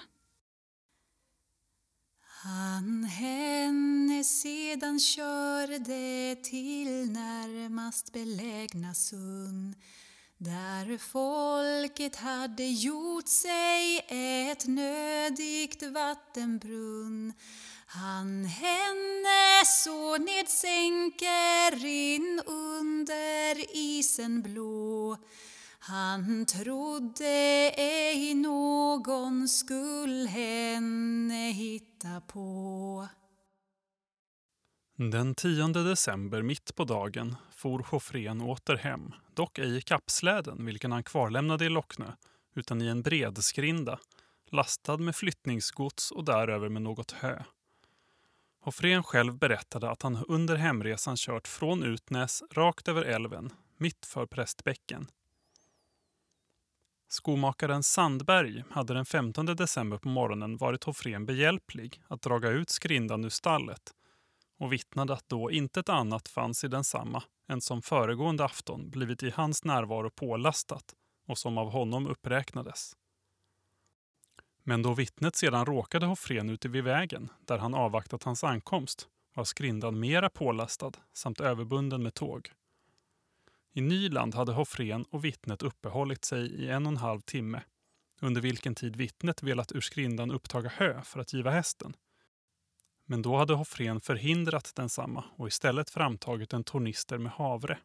Han 2.44 3.04
henne 3.04 4.24
sedan 4.24 5.00
körde 5.00 6.36
till 6.44 7.12
närmast 7.12 8.14
belägna 8.14 8.94
Sund 8.94 9.76
där 10.38 10.98
folket 10.98 12.16
hade 12.16 12.64
gjort 12.64 13.28
sig 13.28 14.00
ett 14.08 14.68
nödigt 14.68 15.84
vattenbrunn. 15.84 17.34
Han 17.88 18.46
henne 18.46 19.66
så 19.66 20.18
nedsänker 20.18 21.86
in 21.86 22.42
under 22.46 23.78
isen 23.78 24.42
blå. 24.42 25.18
Han 25.80 26.46
trodde 26.46 27.26
ej 27.78 28.34
någon 28.34 29.48
skull 29.48 30.28
henne 30.28 31.52
hitta 31.52 32.22
på. 32.22 33.08
Den 34.98 35.36
10 35.36 35.68
december 35.68 36.42
mitt 36.42 36.76
på 36.76 36.84
dagen 36.84 37.36
for 37.56 37.86
Joffren 37.92 38.42
åter 38.42 38.76
hem, 38.76 39.12
dock 39.38 39.60
ej 39.60 39.78
i 39.78 39.82
kappsläden 39.82 40.66
vilken 40.66 40.92
han 40.92 41.04
kvarlämnade 41.04 41.66
i 41.66 41.70
Locknö, 41.70 42.12
utan 42.56 42.82
i 42.82 42.88
en 42.88 43.02
bredskrinda, 43.02 44.00
lastad 44.46 44.98
med 44.98 45.16
flyttningsgods 45.16 46.12
och 46.12 46.26
däröver 46.26 46.70
med 46.70 46.82
något 46.82 47.12
hö. 47.12 47.44
Hoffrén 48.62 49.04
själv 49.04 49.38
berättade 49.38 49.90
att 49.90 50.02
han 50.02 50.26
under 50.28 50.56
hemresan 50.56 51.16
kört 51.18 51.48
från 51.48 51.84
Utnäs 51.84 52.44
rakt 52.52 52.88
över 52.88 53.04
älven, 53.04 53.54
mitt 53.78 54.06
för 54.06 54.26
Prästbäcken, 54.26 55.08
Skomakaren 57.10 57.84
Sandberg 57.84 58.64
hade 58.70 58.94
den 58.94 59.06
15 59.06 59.46
december 59.46 59.98
på 59.98 60.08
morgonen 60.08 60.58
varit 60.58 60.84
Hoffrén 60.84 61.26
behjälplig 61.26 62.02
att 62.08 62.22
draga 62.22 62.50
ut 62.50 62.70
skrindan 62.70 63.26
ur 63.26 63.30
stallet 63.30 63.94
och 64.58 64.74
vittnade 64.74 65.14
att 65.14 65.30
då 65.30 65.52
intet 65.52 65.90
annat 65.90 66.28
fanns 66.28 66.64
i 66.64 66.68
densamma 66.68 67.24
än 67.48 67.62
som 67.62 67.82
föregående 67.82 68.46
afton 68.46 68.90
blivit 68.90 69.24
i 69.24 69.30
hans 69.30 69.64
närvaro 69.64 70.10
pålastat 70.10 70.96
och 71.28 71.38
som 71.38 71.58
av 71.58 71.72
honom 71.72 72.08
uppräknades. 72.08 72.96
Men 74.64 74.82
då 74.82 74.94
vittnet 74.94 75.36
sedan 75.36 75.66
råkade 75.66 76.06
Hofrén 76.06 76.50
ute 76.50 76.70
vid 76.70 76.84
vägen, 76.84 77.30
där 77.40 77.58
han 77.58 77.74
avvaktat 77.74 78.24
hans 78.24 78.44
ankomst, 78.44 79.08
var 79.34 79.44
skrindan 79.44 80.00
mera 80.00 80.30
pålastad 80.30 80.92
samt 81.14 81.40
överbunden 81.40 82.04
med 82.04 82.14
tåg. 82.14 82.52
I 83.74 83.82
Nyland 83.82 84.36
hade 84.36 84.52
Hoffren 84.52 85.06
och 85.10 85.26
vittnet 85.26 85.62
uppehållit 85.62 86.26
sig 86.26 86.54
i 86.54 86.70
en 86.70 86.86
och 86.86 86.92
en 86.92 86.98
halv 86.98 87.22
timme, 87.22 87.62
under 88.22 88.42
vilken 88.42 88.76
tid 88.76 88.96
vittnet 88.96 89.44
velat 89.44 89.72
ur 89.72 89.82
skrindan 89.82 90.32
upptaga 90.32 90.70
hö 90.70 91.02
för 91.02 91.20
att 91.20 91.34
giva 91.34 91.52
hästen. 91.52 91.96
Men 93.10 93.22
då 93.22 93.38
hade 93.38 93.54
Hoffren 93.54 94.02
förhindrat 94.02 94.72
densamma 94.76 95.24
och 95.36 95.48
istället 95.48 95.90
framtagit 95.90 96.54
en 96.54 96.64
tornister 96.64 97.18
med 97.18 97.32
havre. 97.32 97.78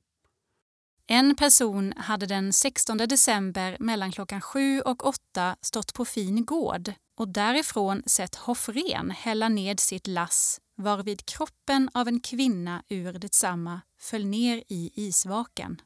En 1.07 1.37
person 1.37 1.93
hade 1.97 2.27
den 2.27 2.53
16 2.53 2.97
december 2.97 3.77
mellan 3.81 4.13
klockan 4.13 4.41
sju 4.41 4.81
och 4.81 5.07
åtta 5.07 5.57
stått 5.61 5.95
på 5.95 6.05
fin 6.05 6.45
gård 6.45 6.93
och 7.17 7.29
därifrån 7.29 8.03
sett 8.07 8.35
Hoffren 8.35 9.11
hälla 9.11 9.49
ned 9.49 9.81
sitt 9.81 10.07
lass 10.07 10.61
varvid 10.77 11.27
kroppen 11.27 11.91
av 11.95 12.09
en 12.09 12.21
kvinna 12.21 12.83
ur 12.89 13.13
detsamma 13.13 13.81
föll 14.01 14.27
ner 14.27 14.63
i 14.69 14.91
isvaken. 14.95 15.81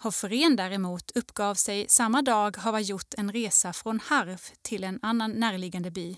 Hoffren 0.00 0.56
däremot 0.56 1.10
uppgav 1.14 1.54
sig 1.54 1.86
samma 1.88 2.22
dag 2.22 2.56
ha 2.56 2.80
gjort 2.80 3.14
en 3.18 3.32
resa 3.32 3.72
från 3.72 4.00
Harf 4.00 4.52
till 4.62 4.84
en 4.84 4.98
annan 5.02 5.32
närliggande 5.32 5.90
by, 5.90 6.16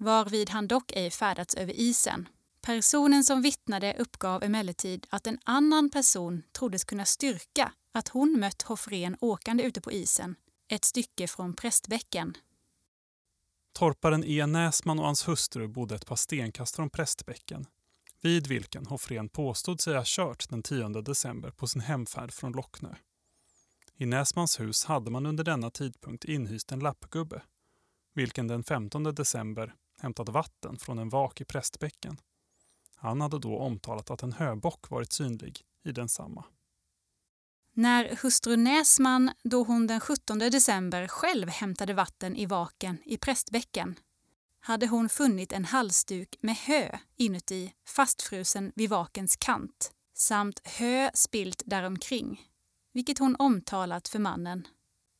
varvid 0.00 0.50
han 0.50 0.68
dock 0.68 0.92
ej 0.92 1.10
färdats 1.10 1.54
över 1.54 1.72
isen. 1.72 2.28
Personen 2.62 3.24
som 3.24 3.42
vittnade 3.42 3.94
uppgav 3.98 4.42
emellertid 4.42 5.06
att 5.10 5.26
en 5.26 5.38
annan 5.44 5.90
person 5.90 6.42
troddes 6.52 6.84
kunna 6.84 7.04
styrka 7.04 7.72
att 7.92 8.08
hon 8.08 8.40
mött 8.40 8.62
Hoffren 8.62 9.16
åkande 9.20 9.62
ute 9.62 9.80
på 9.80 9.92
isen, 9.92 10.34
ett 10.68 10.84
stycke 10.84 11.28
från 11.28 11.56
Prästbäcken. 11.56 12.34
Torparen 13.72 14.24
E. 14.24 14.46
Näsman 14.46 14.98
och 14.98 15.04
hans 15.04 15.28
hustru 15.28 15.68
bodde 15.68 15.94
ett 15.94 16.06
par 16.06 16.16
stenkast 16.16 16.76
från 16.76 16.90
Prästbäcken, 16.90 17.66
vid 18.22 18.46
vilken 18.46 18.86
Hoffren 18.86 19.28
påstod 19.28 19.80
sig 19.80 19.96
ha 19.96 20.02
kört 20.06 20.48
den 20.50 20.62
10 20.62 20.88
december 20.88 21.50
på 21.50 21.66
sin 21.66 21.80
hemfärd 21.80 22.32
från 22.32 22.52
Locknö. 22.52 22.94
I 23.96 24.06
Näsmans 24.06 24.60
hus 24.60 24.84
hade 24.84 25.10
man 25.10 25.26
under 25.26 25.44
denna 25.44 25.70
tidpunkt 25.70 26.24
inhyst 26.24 26.72
en 26.72 26.80
lappgubbe, 26.80 27.42
vilken 28.14 28.48
den 28.48 28.64
15 28.64 29.02
december 29.02 29.74
hämtat 30.00 30.28
vatten 30.28 30.78
från 30.78 30.98
en 30.98 31.08
vak 31.08 31.40
i 31.40 31.44
Prästbäcken. 31.44 32.20
Han 32.94 33.20
hade 33.20 33.38
då 33.38 33.58
omtalat 33.58 34.10
att 34.10 34.22
en 34.22 34.32
höbock 34.32 34.90
varit 34.90 35.12
synlig 35.12 35.60
i 35.84 35.92
densamma. 35.92 36.44
När 37.72 38.16
hustru 38.22 38.56
Näsman, 38.56 39.30
då 39.42 39.62
hon 39.64 39.86
den 39.86 40.00
17 40.00 40.38
december 40.38 41.08
själv 41.08 41.48
hämtade 41.48 41.94
vatten 41.94 42.36
i 42.36 42.46
vaken 42.46 42.98
i 43.04 43.16
Prästbäcken, 43.16 43.98
hade 44.60 44.86
hon 44.86 45.08
funnit 45.08 45.52
en 45.52 45.64
halsduk 45.64 46.36
med 46.40 46.56
hö 46.56 46.98
inuti 47.16 47.72
fastfrusen 47.86 48.72
vid 48.74 48.90
vakens 48.90 49.36
kant 49.36 49.92
samt 50.14 50.60
hö 50.64 51.10
spilt 51.14 51.62
däromkring, 51.66 52.40
vilket 52.92 53.18
hon 53.18 53.36
omtalat 53.38 54.08
för 54.08 54.18
mannen. 54.18 54.66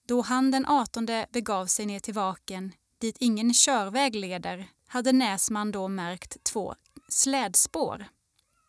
Då 0.06 0.20
han 0.20 0.50
den 0.50 0.66
18 0.66 1.06
begav 1.32 1.66
sig 1.66 1.86
ner 1.86 2.00
till 2.00 2.14
vaken, 2.14 2.72
dit 3.00 3.16
ingen 3.18 3.54
körväg 3.54 4.14
leder, 4.14 4.68
hade 4.86 5.12
Näsman 5.12 5.72
då 5.72 5.88
märkt 5.88 6.44
två 6.44 6.74
slädspår, 7.08 8.04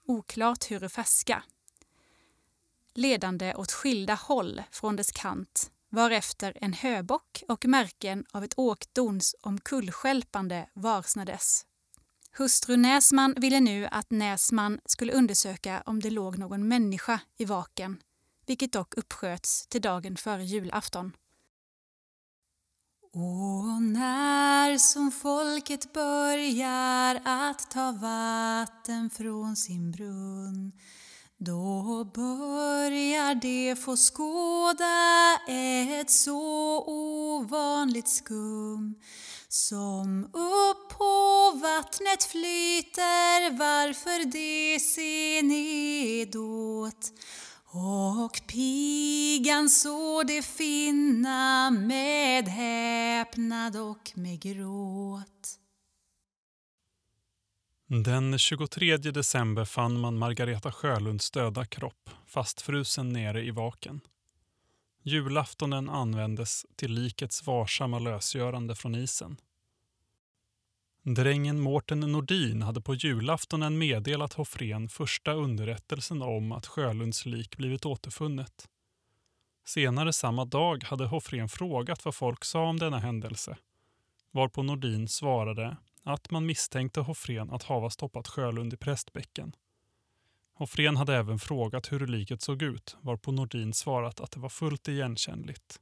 oklart 0.08 0.72
hur 0.72 0.88
färska, 0.88 1.44
ledande 2.94 3.54
åt 3.56 3.72
skilda 3.72 4.14
håll 4.14 4.62
från 4.72 4.96
dess 4.96 5.12
kant 5.12 5.72
varefter 5.92 6.58
en 6.62 6.74
höbock 6.74 7.44
och 7.48 7.66
märken 7.66 8.26
av 8.32 8.44
ett 8.44 8.54
åkdons 8.58 9.36
omkullskälpande 9.42 10.70
varsnades. 10.74 11.66
Hustru 12.38 12.78
Näsman 12.78 13.36
ville 13.38 13.60
nu 13.60 13.86
att 13.86 14.12
Näsman 14.12 14.80
skulle 14.86 15.14
undersöka 15.14 15.84
om 15.86 16.00
det 16.00 16.10
låg 16.10 16.38
någon 16.38 16.68
människa 16.68 17.20
i 17.38 17.46
vaken, 17.46 18.02
vilket 18.46 18.72
dock 18.72 18.98
uppsköts 18.98 19.68
till 19.68 19.82
dagen 19.82 20.18
före 20.18 20.44
julafton. 20.44 21.12
Åh, 23.14 23.80
när 23.82 24.21
som 24.82 25.12
folket 25.12 25.94
börjar 25.94 27.22
att 27.26 27.72
ta 27.72 27.92
vatten 27.92 29.10
från 29.10 29.56
sin 29.56 29.92
brunn. 29.92 30.72
Då 31.38 32.12
börjar 32.14 33.36
de 33.36 33.76
få 33.76 33.98
skåda 33.98 35.38
ett 35.48 36.12
så 36.12 36.84
ovanligt 36.88 38.08
skum 38.10 38.96
som 39.48 40.26
upp 40.26 40.90
på 40.90 41.52
vattnet 41.62 42.24
flyter 42.24 43.58
varför 43.58 44.26
det 44.26 44.80
se 44.80 45.42
nedåt 45.42 47.12
och 47.74 48.42
pigan 48.48 49.70
så 49.70 50.24
det 50.24 50.46
finna 50.46 51.72
med 51.72 52.48
häpnad 52.48 53.76
och 53.78 54.12
med 54.16 54.42
gråt. 54.42 55.58
Den 57.88 58.40
23 58.40 58.98
december 58.98 59.66
fann 59.66 60.00
man 60.00 60.18
Margareta 60.18 60.72
Sjölunds 60.72 61.32
döda 61.32 61.66
kropp 61.66 62.10
fastfrusen 62.26 63.14
nere 63.14 63.44
i 63.44 63.52
vaken. 63.52 64.02
Julaftonen 65.04 65.90
användes 65.90 66.66
till 66.76 66.92
likets 66.92 67.48
varsamma 67.48 68.00
lösgörande 68.00 68.76
från 68.76 68.96
isen. 68.96 69.38
Drängen 71.04 71.60
Mårten 71.60 72.00
Nordin 72.00 72.62
hade 72.62 72.82
på 72.82 72.96
julaftonen 72.96 73.78
meddelat 73.78 74.34
Hoffren 74.34 74.90
första 74.90 75.34
underrättelsen 75.34 76.22
om 76.22 76.52
att 76.52 76.68
Sjölunds 76.68 77.26
lik 77.26 77.58
blivit 77.58 77.86
återfunnet. 77.86 78.68
Senare 79.66 80.14
samma 80.14 80.46
dag 80.46 80.84
hade 80.84 81.06
Hoffren 81.06 81.50
frågat 81.50 82.06
vad 82.06 82.16
folk 82.16 82.46
sa 82.46 82.64
om 82.64 82.80
denna 82.80 83.00
händelse, 83.00 83.58
varpå 84.32 84.64
Nordin 84.64 85.08
svarade 85.08 85.78
att 86.04 86.32
man 86.32 86.46
misstänkte 86.46 87.02
Hoffren 87.02 87.52
att 87.52 87.64
hava 87.64 87.90
stoppat 87.90 88.28
Sjölund 88.28 88.74
i 88.74 88.78
prästbäcken. 88.78 89.56
Hoffren 90.54 90.98
hade 90.98 91.16
även 91.16 91.40
frågat 91.40 91.92
hur 91.92 92.08
liket 92.08 92.42
såg 92.42 92.62
ut, 92.62 92.98
varpå 93.02 93.32
Nordin 93.32 93.74
svarat 93.74 94.20
att 94.20 94.32
det 94.32 94.40
var 94.40 94.50
fullt 94.50 94.88
igenkännligt. 94.88 95.80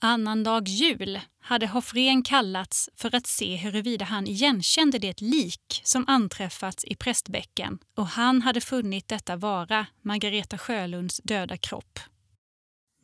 Annandag 0.00 0.68
jul 0.68 1.20
hade 1.40 1.66
Hoffren 1.66 2.22
kallats 2.22 2.90
för 2.96 3.14
att 3.14 3.26
se 3.26 3.56
huruvida 3.56 4.04
han 4.04 4.26
igenkände 4.26 4.98
det 4.98 5.20
lik 5.20 5.80
som 5.84 6.04
anträffats 6.08 6.84
i 6.84 6.94
prästbäcken 6.94 7.78
och 7.96 8.06
han 8.06 8.42
hade 8.42 8.60
funnit 8.60 9.08
detta 9.08 9.36
vara 9.36 9.86
Margareta 10.02 10.58
Sjölunds 10.58 11.20
döda 11.24 11.56
kropp. 11.56 11.98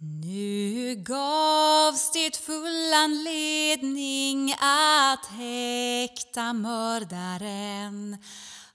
Nu 0.00 0.94
gavs 0.94 2.12
det 2.12 2.36
full 2.36 2.92
anledning 2.94 4.52
att 4.52 5.26
häkta 5.26 6.52
mördaren 6.52 8.16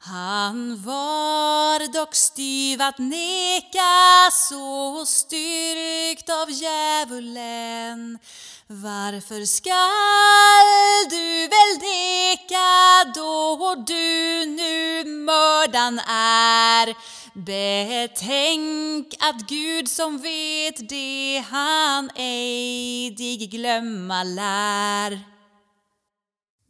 han 0.05 0.83
var 0.83 1.93
dock 1.93 2.15
styv 2.15 2.81
att 2.81 2.97
neka 2.97 4.31
så 4.31 5.05
styrkt 5.05 6.29
av 6.29 6.51
djävulen. 6.51 8.19
Varför 8.67 9.45
skall 9.45 11.09
du 11.09 11.47
väl 11.47 11.77
neka 11.81 13.11
då 13.15 13.75
du 13.87 14.45
nu 14.45 15.05
mördan 15.05 15.99
är? 16.09 16.95
Betänk 17.33 19.15
att 19.19 19.49
Gud 19.49 19.89
som 19.89 20.17
vet 20.17 20.89
det 20.89 21.43
han 21.49 22.09
ej 22.15 23.11
dig 23.11 23.47
glömma 23.47 24.23
lär 24.23 25.34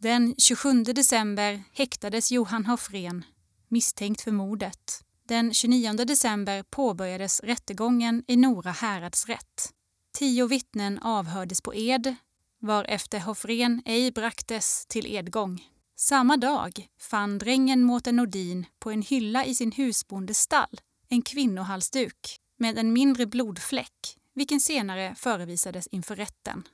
den 0.06 0.36
27 0.38 0.84
december 0.84 1.64
häktades 1.72 2.32
Johan 2.32 2.66
Hoffren 2.66 3.26
misstänkt 3.68 4.22
för 4.22 4.32
mordet. 4.32 5.02
Den 5.28 5.54
29 5.54 5.94
december 5.94 6.64
påbörjades 6.64 7.40
rättegången 7.40 8.24
i 8.28 8.36
Nora 8.36 8.72
häradsrätt. 8.72 9.74
Tio 10.18 10.48
vittnen 10.48 11.00
avhördes 11.00 11.62
på 11.62 11.76
ed 11.76 12.16
varefter 12.62 13.20
Hoffren 13.20 13.82
ej 13.86 14.12
braktes 14.12 14.86
till 14.86 15.08
edgång. 15.08 15.64
Samma 15.96 16.38
dag 16.38 16.88
fann 17.00 17.38
drängen 17.38 17.84
Mårten 17.84 18.16
Nordin 18.16 18.66
på 18.80 18.92
en 18.92 19.02
hylla 19.02 19.46
i 19.46 19.56
sin 19.56 19.72
husbondes 19.72 20.40
stall 20.40 20.82
en 21.10 21.22
kvinnohalsduk 21.22 22.38
med 22.60 22.78
en 22.78 22.94
mindre 22.94 23.26
blodfläck 23.26 24.18
vilken 24.34 24.60
senare 24.60 25.16
förevisades 25.18 25.88
inför 25.88 26.16
rätten. 26.16 26.68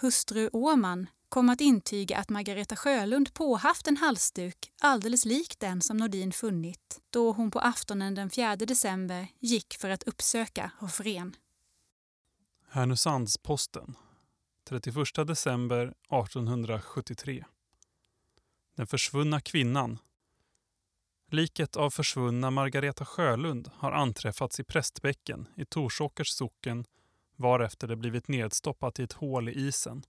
Hustru 0.00 0.50
Åman 0.52 1.06
kom 1.28 1.48
att 1.48 1.60
intyga 1.60 2.18
att 2.18 2.28
Margareta 2.28 2.76
Sjölund 2.76 3.34
påhaft 3.34 3.88
en 3.88 3.96
halsduk 3.96 4.72
alldeles 4.80 5.24
lik 5.24 5.58
den 5.58 5.80
som 5.80 5.96
Nordin 5.96 6.32
funnit 6.32 7.00
då 7.10 7.32
hon 7.32 7.50
på 7.50 7.58
aftonen 7.58 8.14
den 8.14 8.30
4 8.30 8.56
december 8.56 9.28
gick 9.38 9.76
för 9.80 9.90
att 9.90 10.02
uppsöka 10.02 10.70
Hoffren. 10.78 11.36
Härnösandsposten 12.68 13.94
31 14.68 14.96
december 15.26 15.82
1873 15.86 17.44
Den 18.76 18.86
försvunna 18.86 19.40
kvinnan 19.40 19.98
Liket 21.30 21.76
av 21.76 21.90
försvunna 21.90 22.50
Margareta 22.50 23.04
Sjölund 23.04 23.70
har 23.74 23.92
anträffats 23.92 24.60
i 24.60 24.64
Prästbäcken 24.64 25.48
i 25.56 25.64
Torsåkers 25.64 26.28
socken 26.28 26.84
varefter 27.36 27.88
det 27.88 27.96
blivit 27.96 28.28
nedstoppat 28.28 28.98
i 28.98 29.02
ett 29.02 29.12
hål 29.12 29.48
i 29.48 29.52
isen. 29.52 30.02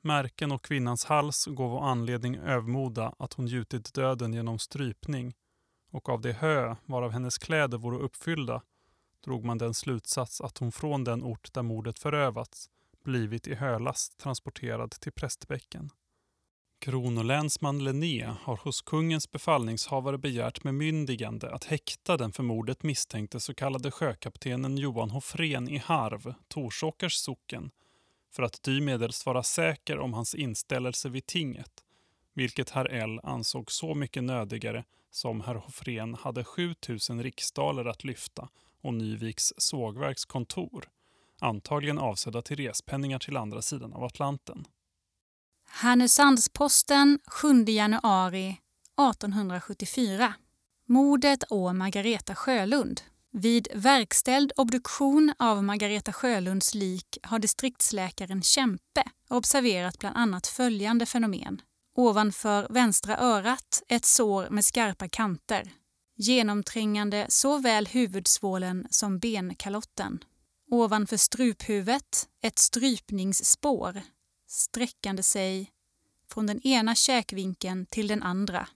Märken 0.00 0.52
och 0.52 0.64
kvinnans 0.64 1.04
hals 1.04 1.46
gav 1.46 1.76
anledning 1.76 2.36
övermoda 2.36 3.14
att 3.18 3.32
hon 3.32 3.46
gjutit 3.46 3.94
döden 3.94 4.34
genom 4.34 4.58
strypning 4.58 5.34
och 5.90 6.08
av 6.08 6.20
det 6.20 6.32
hö 6.32 6.76
varav 6.86 7.12
hennes 7.12 7.38
kläder 7.38 7.78
vore 7.78 7.98
uppfyllda 7.98 8.62
drog 9.24 9.44
man 9.44 9.58
den 9.58 9.74
slutsats 9.74 10.40
att 10.40 10.58
hon 10.58 10.72
från 10.72 11.04
den 11.04 11.22
ort 11.22 11.54
där 11.54 11.62
mordet 11.62 11.98
förövats 11.98 12.70
blivit 13.04 13.46
i 13.46 13.54
hölast 13.54 14.18
transporterad 14.18 14.90
till 14.90 15.12
Prästbäcken. 15.12 15.90
Kronolänsman 16.80 17.84
Linné 17.84 18.34
har 18.42 18.56
hos 18.56 18.82
kungens 18.82 19.30
befallningshavare 19.30 20.18
begärt 20.18 20.62
bemyndigande 20.62 21.50
att 21.50 21.64
häkta 21.64 22.16
den 22.16 22.32
för 22.32 22.42
mordet 22.42 22.82
misstänkte 22.82 23.40
så 23.40 23.54
kallade 23.54 23.90
sjökaptenen 23.90 24.78
Johan 24.78 25.10
Hoffren 25.10 25.68
i 25.68 25.78
Harv, 25.78 26.34
Torsåkers 26.48 27.14
socken, 27.14 27.70
för 28.38 28.42
att 28.42 28.62
dymedels 28.62 29.26
vara 29.26 29.42
säker 29.42 29.98
om 29.98 30.14
hans 30.14 30.34
inställelse 30.34 31.08
vid 31.08 31.26
tinget, 31.26 31.84
vilket 32.34 32.70
herr 32.70 32.84
L 32.84 33.20
ansåg 33.22 33.72
så 33.72 33.94
mycket 33.94 34.24
nödigare 34.24 34.84
som 35.10 35.40
herr 35.40 35.54
Hoffren 35.54 36.14
hade 36.14 36.44
7000 36.44 37.22
riksdaler 37.22 37.84
att 37.84 38.04
lyfta 38.04 38.48
och 38.82 38.94
Nyviks 38.94 39.52
sågverks 39.56 40.24
kontor, 40.24 40.88
antagligen 41.40 41.98
avsedda 41.98 42.42
till 42.42 42.56
respenningar 42.56 43.18
till 43.18 43.36
andra 43.36 43.62
sidan 43.62 43.92
av 43.92 44.04
Atlanten. 44.04 44.64
Härnösandsposten 45.68 47.18
7 47.26 47.64
januari 47.64 48.48
1874. 48.48 50.34
Mordet 50.86 51.44
å 51.50 51.72
Margareta 51.72 52.34
Sjölund. 52.34 53.00
Vid 53.32 53.68
verkställd 53.74 54.52
obduktion 54.56 55.34
av 55.38 55.64
Margareta 55.64 56.12
Sjölunds 56.12 56.74
lik 56.74 57.18
har 57.22 57.38
distriktsläkaren 57.38 58.42
Kempe 58.42 59.02
observerat 59.28 59.98
bland 59.98 60.16
annat 60.16 60.46
följande 60.46 61.06
fenomen. 61.06 61.62
Ovanför 61.96 62.66
vänstra 62.70 63.18
örat 63.18 63.82
ett 63.88 64.04
sår 64.04 64.50
med 64.50 64.64
skarpa 64.64 65.08
kanter, 65.08 65.72
genomträngande 66.16 67.26
såväl 67.28 67.86
huvudsvålen 67.86 68.86
som 68.90 69.18
benkalotten. 69.18 70.24
Ovanför 70.70 71.16
struphuvudet 71.16 72.28
ett 72.42 72.58
strypningsspår 72.58 74.02
sträckande 74.48 75.22
sig 75.22 75.70
från 76.32 76.46
den 76.46 76.66
ena 76.66 76.94
käkvinkeln 76.94 77.86
till 77.86 78.08
den 78.08 78.22
andra. 78.22 78.68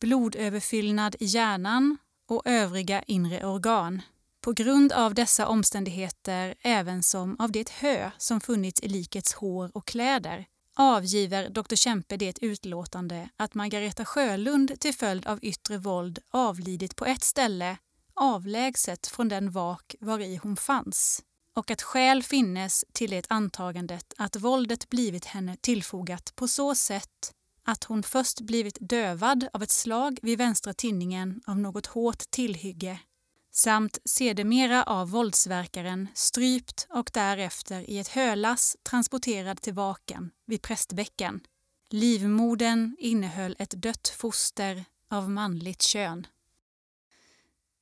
Blodöverfyllnad 0.00 1.16
i 1.20 1.24
hjärnan 1.24 1.98
och 2.32 2.42
övriga 2.44 3.02
inre 3.02 3.46
organ. 3.46 4.02
På 4.40 4.52
grund 4.52 4.92
av 4.92 5.14
dessa 5.14 5.46
omständigheter 5.46 6.54
även 6.62 7.02
som 7.02 7.36
av 7.38 7.52
det 7.52 7.70
hö 7.70 8.10
som 8.18 8.40
funnits 8.40 8.80
i 8.80 8.88
likets 8.88 9.34
hår 9.34 9.70
och 9.74 9.86
kläder 9.86 10.46
avgiver 10.76 11.48
Dr. 11.48 11.74
Kempe 11.74 12.16
det 12.16 12.38
utlåtande 12.42 13.28
att 13.36 13.54
Margareta 13.54 14.04
Sjölund 14.04 14.80
till 14.80 14.94
följd 14.94 15.26
av 15.26 15.38
yttre 15.42 15.78
våld 15.78 16.18
avlidit 16.30 16.96
på 16.96 17.06
ett 17.06 17.22
ställe 17.22 17.76
avlägset 18.14 19.06
från 19.06 19.28
den 19.28 19.50
vak 19.50 19.94
var 20.00 20.20
i 20.20 20.36
hon 20.36 20.56
fanns 20.56 21.22
och 21.56 21.70
att 21.70 21.82
skäl 21.82 22.22
finnes 22.22 22.84
till 22.92 23.10
det 23.10 23.26
antagandet 23.28 24.14
att 24.18 24.36
våldet 24.36 24.88
blivit 24.88 25.24
henne 25.24 25.56
tillfogat 25.60 26.32
på 26.36 26.48
så 26.48 26.74
sätt 26.74 27.32
att 27.64 27.84
hon 27.84 28.02
först 28.02 28.40
blivit 28.40 28.78
dövad 28.80 29.48
av 29.52 29.62
ett 29.62 29.70
slag 29.70 30.18
vid 30.22 30.38
vänstra 30.38 30.74
tinningen 30.74 31.40
av 31.46 31.58
något 31.58 31.86
hårt 31.86 32.30
tillhygge 32.30 33.00
samt 33.52 33.98
sedermera 34.04 34.82
av 34.82 35.10
våldsverkaren 35.10 36.08
strypt 36.14 36.86
och 36.90 37.10
därefter 37.14 37.90
i 37.90 37.98
ett 37.98 38.08
hölass 38.08 38.76
transporterad 38.82 39.60
till 39.60 39.74
vaken 39.74 40.30
vid 40.46 40.62
prästbäcken. 40.62 41.40
Livmodern 41.90 42.96
innehöll 42.98 43.56
ett 43.58 43.82
dött 43.82 44.08
foster 44.08 44.84
av 45.08 45.30
manligt 45.30 45.82
kön. 45.82 46.26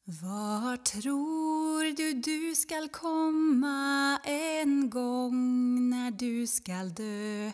Var 0.05 0.77
tror 0.77 1.97
du 1.97 2.13
du 2.13 2.55
skall 2.55 2.89
komma 2.89 4.19
en 4.25 4.91
gång 4.91 5.91
när 5.91 6.11
du 6.11 6.47
skall 6.47 6.95
dö. 6.95 7.51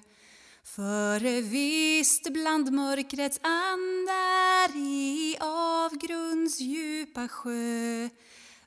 För 0.76 1.42
visst 1.42 2.32
bland 2.32 2.72
mörkrets 2.72 3.40
andar 3.42 4.76
i 4.76 5.36
avgrunds 5.40 6.60
djupa 6.60 7.28
sjö 7.28 8.08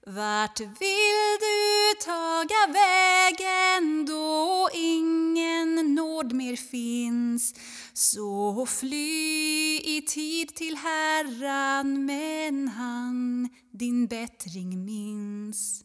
vart 0.06 0.60
vill 0.60 1.38
du 1.39 1.93
taga 2.06 2.74
vägen 2.74 4.06
då 4.06 4.69
ingen 4.74 5.95
nåd 5.95 6.34
mer 6.34 6.56
finns? 6.56 7.56
Så 7.93 8.65
fly 8.65 9.78
i 9.78 10.04
tid 10.08 10.56
till 10.56 10.76
Herran, 10.76 12.06
men 12.06 12.67
han 12.67 13.50
din 13.72 14.08
bättring 14.08 14.86
minns. 14.86 15.84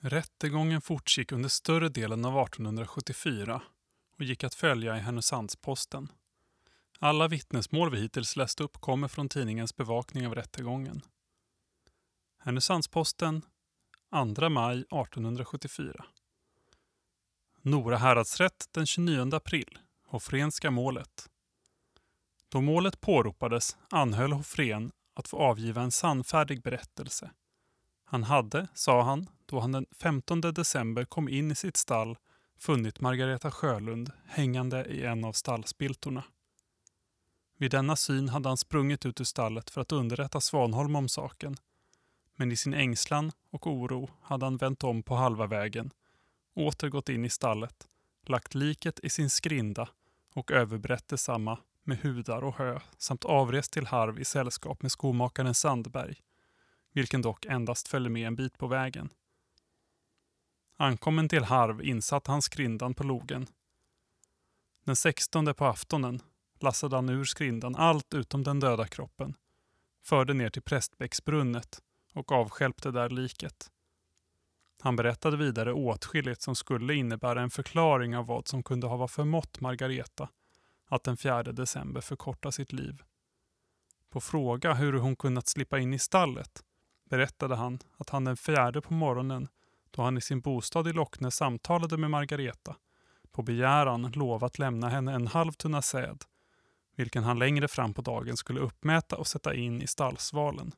Rättegången 0.00 0.80
fortgick 0.80 1.32
under 1.32 1.48
större 1.48 1.88
delen 1.88 2.24
av 2.24 2.42
1874 2.42 3.62
och 4.20 4.26
gick 4.26 4.44
att 4.44 4.54
följa 4.54 4.96
i 4.96 5.00
Härnösandsposten. 5.00 6.12
Alla 6.98 7.28
vittnesmål 7.28 7.90
vi 7.90 8.00
hittills 8.00 8.36
läst 8.36 8.60
upp 8.60 8.80
kommer 8.80 9.08
från 9.08 9.28
tidningens 9.28 9.76
bevakning 9.76 10.26
av 10.26 10.34
rättegången. 10.34 11.02
Härnösandsposten 12.38 13.42
2 14.36 14.48
maj 14.48 14.78
1874. 14.78 16.04
Nora 17.62 17.96
häradsrätt 17.96 18.68
den 18.72 18.86
29 18.86 19.34
april. 19.34 19.78
Hofrenska 20.06 20.70
målet. 20.70 21.30
Då 22.48 22.60
målet 22.60 23.00
påropades 23.00 23.76
anhöll 23.90 24.32
Hofren 24.32 24.92
att 25.14 25.28
få 25.28 25.36
avgiva 25.36 25.82
en 25.82 25.90
sannfärdig 25.90 26.62
berättelse. 26.62 27.30
Han 28.04 28.22
hade, 28.22 28.68
sa 28.74 29.02
han, 29.02 29.30
då 29.46 29.60
han 29.60 29.72
den 29.72 29.86
15 30.00 30.40
december 30.40 31.04
kom 31.04 31.28
in 31.28 31.50
i 31.50 31.54
sitt 31.54 31.76
stall 31.76 32.16
funnit 32.60 33.00
Margareta 33.00 33.50
Sjölund 33.50 34.12
hängande 34.26 34.84
i 34.84 35.04
en 35.04 35.24
av 35.24 35.32
stallspiltorna. 35.32 36.24
Vid 37.56 37.70
denna 37.70 37.96
syn 37.96 38.28
hade 38.28 38.48
han 38.48 38.56
sprungit 38.56 39.06
ut 39.06 39.20
ur 39.20 39.24
stallet 39.24 39.70
för 39.70 39.80
att 39.80 39.92
underrätta 39.92 40.40
Svanholm 40.40 40.96
om 40.96 41.08
saken 41.08 41.56
men 42.40 42.52
i 42.52 42.56
sin 42.56 42.74
ängslan 42.74 43.32
och 43.50 43.66
oro 43.66 44.10
hade 44.22 44.46
han 44.46 44.56
vänt 44.56 44.84
om 44.84 45.02
på 45.02 45.14
halva 45.14 45.46
vägen, 45.46 45.90
åter 46.54 46.88
gått 46.88 47.08
in 47.08 47.24
i 47.24 47.30
stallet, 47.30 47.88
lagt 48.26 48.54
liket 48.54 49.00
i 49.02 49.10
sin 49.10 49.30
skrinda 49.30 49.88
och 50.34 50.50
överbrett 50.50 51.08
detsamma 51.08 51.58
med 51.82 51.98
hudar 51.98 52.44
och 52.44 52.54
hö 52.54 52.80
samt 52.98 53.24
avrest 53.24 53.72
till 53.72 53.86
Harv 53.86 54.20
i 54.20 54.24
sällskap 54.24 54.82
med 54.82 54.92
skomakaren 54.92 55.54
Sandberg, 55.54 56.16
vilken 56.92 57.22
dock 57.22 57.44
endast 57.44 57.88
följde 57.88 58.10
med 58.10 58.26
en 58.26 58.36
bit 58.36 58.58
på 58.58 58.66
vägen. 58.66 59.10
Ankommen 60.82 61.28
till 61.28 61.44
Harv 61.44 61.84
insatte 61.84 62.30
han 62.30 62.42
skrindan 62.42 62.94
på 62.94 63.04
logen. 63.04 63.46
Den 64.84 64.96
sextonde 64.96 65.54
på 65.54 65.66
aftonen 65.66 66.22
lassade 66.60 66.96
han 66.96 67.08
ur 67.08 67.24
skrindan 67.24 67.76
allt 67.76 68.14
utom 68.14 68.42
den 68.42 68.60
döda 68.60 68.86
kroppen, 68.86 69.34
förde 70.02 70.34
ner 70.34 70.50
till 70.50 70.62
Prästbäcksbrunnet 70.62 71.82
och 72.14 72.32
avskälpte 72.32 72.90
där 72.90 73.10
liket. 73.10 73.70
Han 74.82 74.96
berättade 74.96 75.36
vidare 75.36 75.72
åtskilligt 75.72 76.42
som 76.42 76.56
skulle 76.56 76.94
innebära 76.94 77.42
en 77.42 77.50
förklaring 77.50 78.16
av 78.16 78.26
vad 78.26 78.48
som 78.48 78.62
kunde 78.62 78.86
ha 78.86 79.08
förmått 79.08 79.60
Margareta 79.60 80.28
att 80.86 81.04
den 81.04 81.16
4 81.16 81.42
december 81.42 82.00
förkorta 82.00 82.52
sitt 82.52 82.72
liv. 82.72 83.02
På 84.10 84.20
fråga 84.20 84.74
hur 84.74 84.92
hon 84.92 85.16
kunnat 85.16 85.48
slippa 85.48 85.78
in 85.78 85.94
i 85.94 85.98
stallet 85.98 86.62
berättade 87.10 87.56
han 87.56 87.78
att 87.96 88.10
han 88.10 88.24
den 88.24 88.36
fjärde 88.36 88.80
på 88.80 88.94
morgonen 88.94 89.48
då 89.90 90.02
han 90.02 90.18
i 90.18 90.20
sin 90.20 90.40
bostad 90.40 90.88
i 90.88 90.92
Lockne 90.92 91.30
samtalade 91.30 91.96
med 91.96 92.10
Margareta 92.10 92.76
på 93.32 93.42
begäran 93.42 94.12
lovat 94.14 94.58
lämna 94.58 94.88
henne 94.88 95.12
en 95.12 95.26
halv 95.26 95.52
tunna 95.52 95.82
säd 95.82 96.24
vilken 96.96 97.24
han 97.24 97.38
längre 97.38 97.68
fram 97.68 97.94
på 97.94 98.02
dagen 98.02 98.36
skulle 98.36 98.60
uppmäta 98.60 99.16
och 99.16 99.26
sätta 99.26 99.54
in 99.54 99.82
i 99.82 99.86
stallsvalen. 99.86 100.72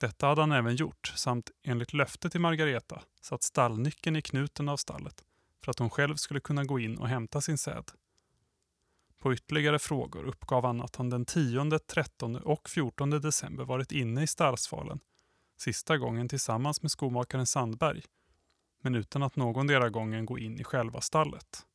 Detta 0.00 0.26
hade 0.26 0.40
han 0.40 0.52
även 0.52 0.76
gjort 0.76 1.12
samt 1.16 1.50
enligt 1.62 1.92
löfte 1.92 2.30
till 2.30 2.40
Margareta 2.40 3.02
satt 3.20 3.42
stallnyckeln 3.42 4.16
i 4.16 4.22
knuten 4.22 4.68
av 4.68 4.76
stallet 4.76 5.24
för 5.64 5.70
att 5.70 5.78
hon 5.78 5.90
själv 5.90 6.16
skulle 6.16 6.40
kunna 6.40 6.64
gå 6.64 6.78
in 6.78 6.98
och 6.98 7.08
hämta 7.08 7.40
sin 7.40 7.58
säd. 7.58 7.90
På 9.18 9.34
ytterligare 9.34 9.78
frågor 9.78 10.24
uppgav 10.24 10.64
han 10.64 10.80
att 10.80 10.96
han 10.96 11.10
den 11.10 11.24
10, 11.24 11.78
13 11.78 12.36
och 12.36 12.68
14 12.68 13.10
december 13.10 13.64
varit 13.64 13.92
inne 13.92 14.22
i 14.22 14.26
stallsvalen 14.26 15.00
sista 15.56 15.98
gången 15.98 16.28
tillsammans 16.28 16.82
med 16.82 16.90
skomakaren 16.90 17.46
Sandberg 17.46 18.02
men 18.82 18.94
utan 18.94 19.22
att 19.22 19.36
någondera 19.36 19.90
gången 19.90 20.26
gå 20.26 20.38
in 20.38 20.60
i 20.60 20.64
själva 20.64 21.00
stallet. 21.00 21.66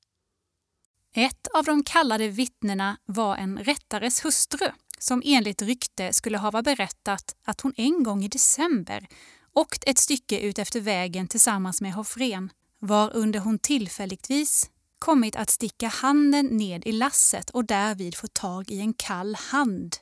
Ett 1.13 1.47
av 1.47 1.63
de 1.63 1.83
kallade 1.83 2.27
vittnena 2.27 2.97
var 3.05 3.37
en 3.37 3.59
rättares 3.59 4.25
hustru 4.25 4.67
som 4.99 5.21
enligt 5.25 5.61
rykte 5.61 6.13
skulle 6.13 6.37
hava 6.37 6.61
berättat 6.61 7.35
att 7.43 7.61
hon 7.61 7.73
en 7.77 8.03
gång 8.03 8.23
i 8.23 8.27
december 8.27 9.07
åkt 9.53 9.83
ett 9.87 9.97
stycke 9.97 10.39
ut 10.39 10.59
efter 10.59 10.79
vägen 10.81 11.27
tillsammans 11.27 11.81
med 11.81 11.93
Hoffren, 11.93 12.49
var 12.79 13.15
under 13.15 13.39
hon 13.39 13.59
tillfälligtvis 13.59 14.69
kommit 14.99 15.35
att 15.35 15.49
sticka 15.49 15.87
handen 15.87 16.45
ned 16.45 16.83
i 16.85 16.91
lasset 16.91 17.49
och 17.49 17.65
därvid 17.65 18.15
få 18.15 18.27
tag 18.27 18.71
i 18.71 18.79
en 18.79 18.93
kall 18.93 19.35
hand. 19.35 19.95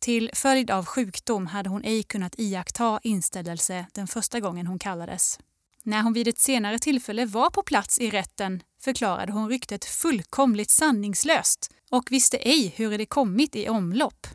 Till 0.00 0.30
följd 0.34 0.70
av 0.70 0.86
sjukdom 0.86 1.46
hade 1.46 1.68
hon 1.68 1.84
ej 1.84 2.02
kunnat 2.02 2.34
iaktta 2.38 3.00
inställelse 3.02 3.86
den 3.92 4.06
första 4.06 4.40
gången 4.40 4.66
hon 4.66 4.78
kallades. 4.78 5.38
När 5.82 6.02
hon 6.02 6.12
vid 6.12 6.28
ett 6.28 6.38
senare 6.38 6.78
tillfälle 6.78 7.26
var 7.26 7.50
på 7.50 7.62
plats 7.62 7.98
i 7.98 8.10
rätten 8.10 8.62
förklarade 8.80 9.32
hon 9.32 9.48
ryktet 9.48 9.84
fullkomligt 9.84 10.70
sanningslöst 10.70 11.74
och 11.90 12.04
visste 12.10 12.36
ej 12.36 12.74
hur 12.76 12.98
det 12.98 13.06
kommit 13.06 13.56
i 13.56 13.68
omlopp. 13.68 14.26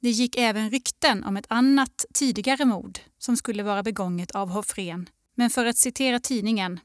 Det 0.00 0.10
gick 0.10 0.36
även 0.36 0.70
rykten 0.70 1.24
om 1.24 1.36
ett 1.36 1.46
annat 1.48 2.04
tidigare 2.14 2.64
mord 2.64 2.98
som 3.18 3.36
skulle 3.36 3.62
vara 3.62 3.82
begånget 3.82 4.30
av 4.30 4.48
Hoffren. 4.48 5.08
Men 5.34 5.50
för 5.50 5.66
att 5.66 5.76
citera 5.76 6.20
tidningen, 6.20 6.80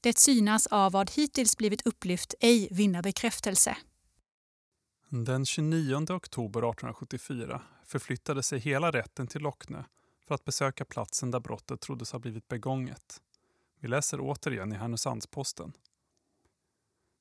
det 0.00 0.18
synas 0.18 0.66
av 0.66 0.92
vad 0.92 1.10
hittills 1.10 1.56
blivit 1.56 1.86
upplyft 1.86 2.34
ej 2.40 2.68
vinna 2.70 3.02
bekräftelse. 3.02 3.76
Den 5.10 5.46
29 5.46 5.94
oktober 6.10 6.60
1874 6.60 7.62
förflyttade 7.88 8.42
sig 8.42 8.58
hela 8.58 8.90
rätten 8.90 9.26
till 9.26 9.42
Lockne 9.42 9.84
för 10.26 10.34
att 10.34 10.44
besöka 10.44 10.84
platsen 10.84 11.30
där 11.30 11.40
brottet 11.40 11.80
troddes 11.80 12.12
ha 12.12 12.18
blivit 12.18 12.48
begånget. 12.48 13.22
Vi 13.80 13.88
läser 13.88 14.18
återigen 14.20 14.72
i 14.72 14.76
Härnösandsposten. 14.76 15.72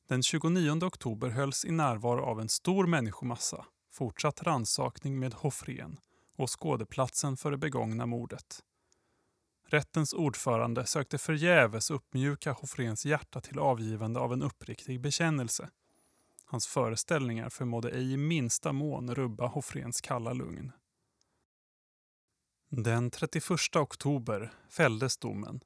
Den 0.07 0.23
29 0.23 0.85
oktober 0.85 1.29
hölls 1.29 1.65
i 1.65 1.71
närvaro 1.71 2.23
av 2.23 2.41
en 2.41 2.49
stor 2.49 2.87
människomassa 2.87 3.65
fortsatt 3.91 4.43
ransakning 4.43 5.19
med 5.19 5.33
Hoffrén 5.33 5.99
och 6.37 6.59
skådeplatsen 6.59 7.37
för 7.37 7.51
det 7.51 7.57
begångna 7.57 8.05
mordet. 8.05 8.63
Rättens 9.69 10.13
ordförande 10.13 10.85
sökte 10.85 11.17
förgäves 11.17 11.91
uppmjuka 11.91 12.51
Hoffréns 12.51 13.05
hjärta 13.05 13.41
till 13.41 13.59
avgivande 13.59 14.19
av 14.19 14.33
en 14.33 14.41
uppriktig 14.41 15.01
bekännelse. 15.01 15.69
Hans 16.49 16.67
föreställningar 16.67 17.49
förmådde 17.49 17.89
ej 17.89 18.13
i 18.13 18.17
minsta 18.17 18.73
mån 18.73 19.15
rubba 19.15 19.47
Hoffrens 19.47 20.01
kalla 20.01 20.33
lugn. 20.33 20.71
Den 22.69 23.11
31 23.11 23.75
oktober 23.75 24.53
fälldes 24.69 25.17
domen. 25.17 25.59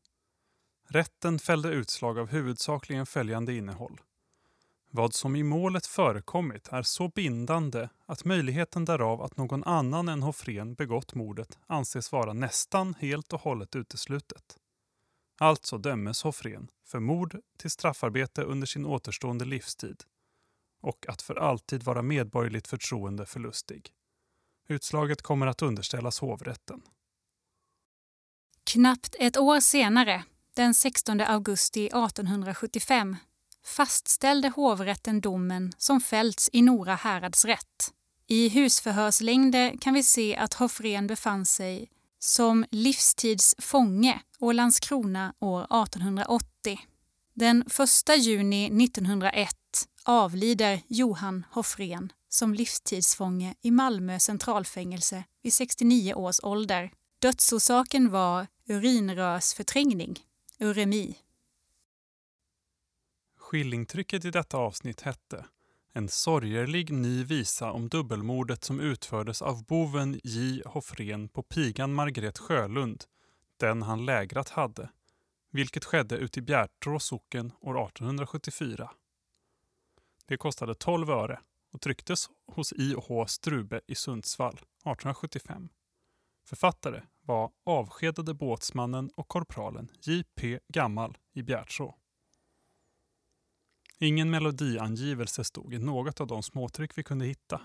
Rätten 0.88 1.39
fällde 1.39 1.70
utslag 1.70 2.20
av 2.20 2.28
huvudsakligen 2.28 3.06
följande 3.06 3.54
innehåll. 3.54 4.02
Vad 4.89 5.13
som 5.13 5.36
i 5.36 5.44
målet 5.44 5.86
förekommit 5.86 6.67
är 6.67 6.84
så 6.84 7.08
bindande 7.08 7.89
att 8.06 8.26
möjligheten 8.26 8.86
därav 8.86 9.22
att 9.22 9.38
någon 9.38 9.63
annan 9.63 10.10
än 10.10 10.24
Hoffren 10.24 10.74
begått 10.74 11.15
mordet 11.15 11.60
anses 11.67 12.12
vara 12.12 12.34
nästan 12.34 12.94
helt 12.94 13.34
och 13.34 13.41
hållet 13.41 13.76
uteslutet. 13.76 14.58
Alltså 15.39 15.78
dömes 15.78 16.24
Hoffren 16.24 16.67
för 16.88 17.00
mord 17.00 17.39
till 17.58 17.72
straffarbete 17.72 18.44
under 18.44 18.67
sin 18.67 18.86
återstående 18.86 19.46
livstid 19.46 20.04
och 20.82 21.06
att 21.08 21.22
för 21.22 21.36
alltid 21.36 21.84
vara 21.84 22.02
medborgerligt 22.02 22.67
förtroende 22.67 23.26
förlustig. 23.26 23.89
Utslaget 24.67 25.22
kommer 25.22 25.48
att 25.48 25.62
underställas 25.62 26.20
hovrätten. 26.20 26.82
Knappt 28.63 29.15
ett 29.20 29.38
år 29.38 29.60
senare, 29.60 30.24
den 30.54 30.74
16 30.74 31.22
augusti 31.22 31.86
1875, 31.86 33.17
fastställde 33.65 34.50
hovrätten 34.50 35.22
domen 35.22 35.74
som 35.78 36.02
fällts 36.02 36.50
i 36.54 36.62
Nora 36.62 36.96
häradsrätt. 36.96 37.94
I 38.28 38.50
husförhörslängder 38.50 39.78
kan 39.82 39.94
vi 39.94 40.04
se 40.04 40.36
att 40.36 40.54
Hoffren 40.54 41.08
befann 41.08 41.46
sig 41.46 41.89
som 42.20 42.65
livstidsfånge 42.72 44.22
å 44.39 44.52
Landskrona 44.52 45.34
år 45.39 45.62
1880. 45.62 46.80
Den 47.34 47.62
1 48.08 48.17
juni 48.17 48.65
1901 48.86 49.56
avlider 50.04 50.82
Johan 50.88 51.46
Hoffren 51.52 52.12
som 52.30 52.54
livstidsfånge 52.54 53.56
i 53.62 53.72
Malmö 53.72 54.20
centralfängelse 54.20 55.24
vid 55.42 55.54
69 55.54 56.14
års 56.14 56.40
ålder. 56.44 56.92
Dödsorsaken 57.20 58.12
var 58.12 58.48
urinrörsförträngning, 58.68 60.20
uremi. 60.60 61.18
Skillingtrycket 63.38 64.26
i 64.26 64.32
detta 64.32 64.58
avsnitt 64.58 65.02
hette 65.02 65.46
En 65.94 66.10
sorgerlig 66.10 66.92
ny 66.92 67.24
visa 67.24 67.72
om 67.72 67.90
dubbelmordet 67.90 68.64
som 68.64 68.80
utfördes 68.80 69.42
av 69.42 69.66
boven 69.66 70.20
J. 70.24 70.62
Hoffren 70.66 71.30
på 71.30 71.44
pigan 71.44 71.94
Margret 71.94 72.38
Sjölund, 72.38 73.04
den 73.58 73.82
han 73.82 74.06
lägrat 74.06 74.50
hade, 74.50 74.90
vilket 75.52 75.86
skedde 75.86 76.18
ute 76.18 76.40
i 76.40 76.42
Bjärtrå 76.42 77.00
socken 77.00 77.52
år 77.62 77.86
1874. 77.86 78.90
Det 80.32 80.38
kostade 80.38 80.76
12 80.76 81.10
öre 81.10 81.39
och 81.74 81.82
trycktes 81.82 82.30
hos 82.48 82.74
I.H. 82.74 83.26
Strube 83.28 83.82
i 83.88 83.96
Sundsvall 83.96 84.54
1875. 84.54 85.70
Författare 86.46 87.02
var 87.22 87.52
avskedade 87.65 88.34
båtsmannen 88.34 89.10
och 89.15 89.28
korpralen 89.28 89.91
J.P. 90.02 90.60
Gammal 90.67 91.17
i 91.34 91.44
Bjärtså. 91.44 91.96
Ingen 94.00 94.30
melodiangivelse 94.30 95.44
stod 95.44 95.74
i 95.74 95.80
något 95.80 96.22
av 96.22 96.28
de 96.28 96.44
småtryck 96.44 96.98
vi 96.98 97.04
kunde 97.04 97.26
hitta. 97.26 97.62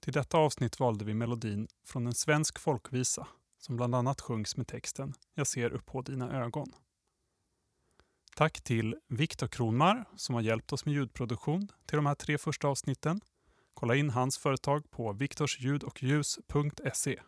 Till 0.00 0.12
detta 0.12 0.38
avsnitt 0.38 0.80
valde 0.80 1.04
vi 1.04 1.14
melodin 1.14 1.68
från 1.84 2.06
en 2.06 2.14
svensk 2.14 2.58
folkvisa 2.58 3.26
som 3.58 3.76
bland 3.76 3.94
annat 3.94 4.20
sjungs 4.20 4.56
med 4.56 4.66
texten 4.66 5.14
Jag 5.34 5.46
ser 5.46 5.70
upp 5.70 5.86
på 5.86 6.02
dina 6.02 6.44
ögon. 6.44 6.72
Tack 8.38 8.60
till 8.60 8.96
Viktor 9.08 9.48
Kronmar 9.48 10.04
som 10.16 10.34
har 10.34 10.42
hjälpt 10.42 10.72
oss 10.72 10.84
med 10.84 10.94
ljudproduktion 10.94 11.68
till 11.86 11.96
de 11.96 12.06
här 12.06 12.14
tre 12.14 12.38
första 12.38 12.68
avsnitten. 12.68 13.20
Kolla 13.74 13.94
in 13.94 14.10
hans 14.10 14.38
företag 14.38 14.90
på 14.90 15.12
viktorsljudochljus.se. 15.12 17.20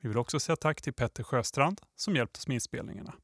Vi 0.00 0.08
vill 0.08 0.18
också 0.18 0.40
säga 0.40 0.56
tack 0.56 0.82
till 0.82 0.92
Petter 0.92 1.22
Sjöstrand 1.22 1.80
som 1.96 2.16
hjälpt 2.16 2.36
oss 2.36 2.48
med 2.48 2.54
inspelningarna. 2.54 3.14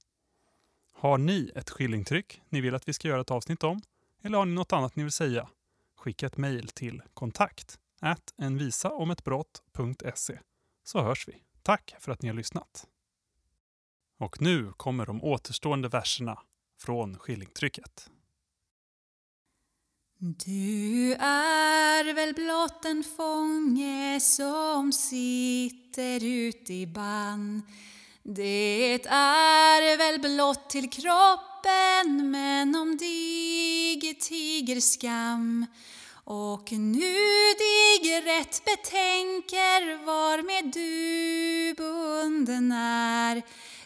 Har 0.92 1.18
ni 1.18 1.50
ett 1.54 1.70
skillingtryck 1.70 2.40
ni 2.48 2.60
vill 2.60 2.74
att 2.74 2.88
vi 2.88 2.92
ska 2.92 3.08
göra 3.08 3.20
ett 3.20 3.30
avsnitt 3.30 3.64
om? 3.64 3.82
Eller 4.22 4.38
har 4.38 4.44
ni 4.44 4.54
något 4.54 4.72
annat 4.72 4.96
ni 4.96 5.02
vill 5.02 5.12
säga? 5.12 5.48
Skicka 5.96 6.26
ett 6.26 6.36
mejl 6.36 6.68
till 6.68 7.02
kontakt 7.14 7.78
envisaometbrott.se 8.38 10.38
så 10.84 11.02
hörs 11.02 11.28
vi. 11.28 11.42
Tack 11.62 11.94
för 12.00 12.12
att 12.12 12.22
ni 12.22 12.28
har 12.28 12.36
lyssnat. 12.36 12.86
Och 14.18 14.40
nu 14.40 14.72
kommer 14.72 15.06
de 15.06 15.24
återstående 15.24 15.88
verserna 15.88 16.38
från 16.84 17.18
skillingtrycket. 17.18 18.08
Du 20.18 21.12
är 21.20 22.14
väl 22.14 22.34
blott 22.34 22.84
en 22.84 23.04
fånge 23.16 24.20
som 24.20 24.92
sitter 24.92 26.24
ut 26.24 26.70
i 26.70 26.86
bann. 26.86 27.62
Det 28.22 29.06
är 29.06 29.96
väl 29.96 30.20
blott 30.20 30.70
till 30.70 30.90
kroppen 30.90 32.30
men 32.30 32.76
om 32.76 32.96
dig 32.96 34.14
tiger 34.20 34.80
skam. 34.80 35.66
Och 36.24 36.72
nu 36.72 37.14
dig 37.58 38.20
rätt 38.24 38.64
betänker 38.64 40.04
varmed 40.04 40.72
du 40.72 41.74
bunden 41.76 42.72
är 42.72 43.42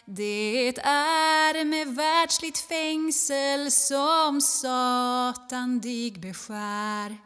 det 0.09 0.77
är 0.83 1.65
med 1.65 1.87
världsligt 1.87 2.57
fängsel 2.57 3.71
som 3.71 4.41
Satan 4.41 5.79
dig 5.79 6.11
beskär. 6.11 7.17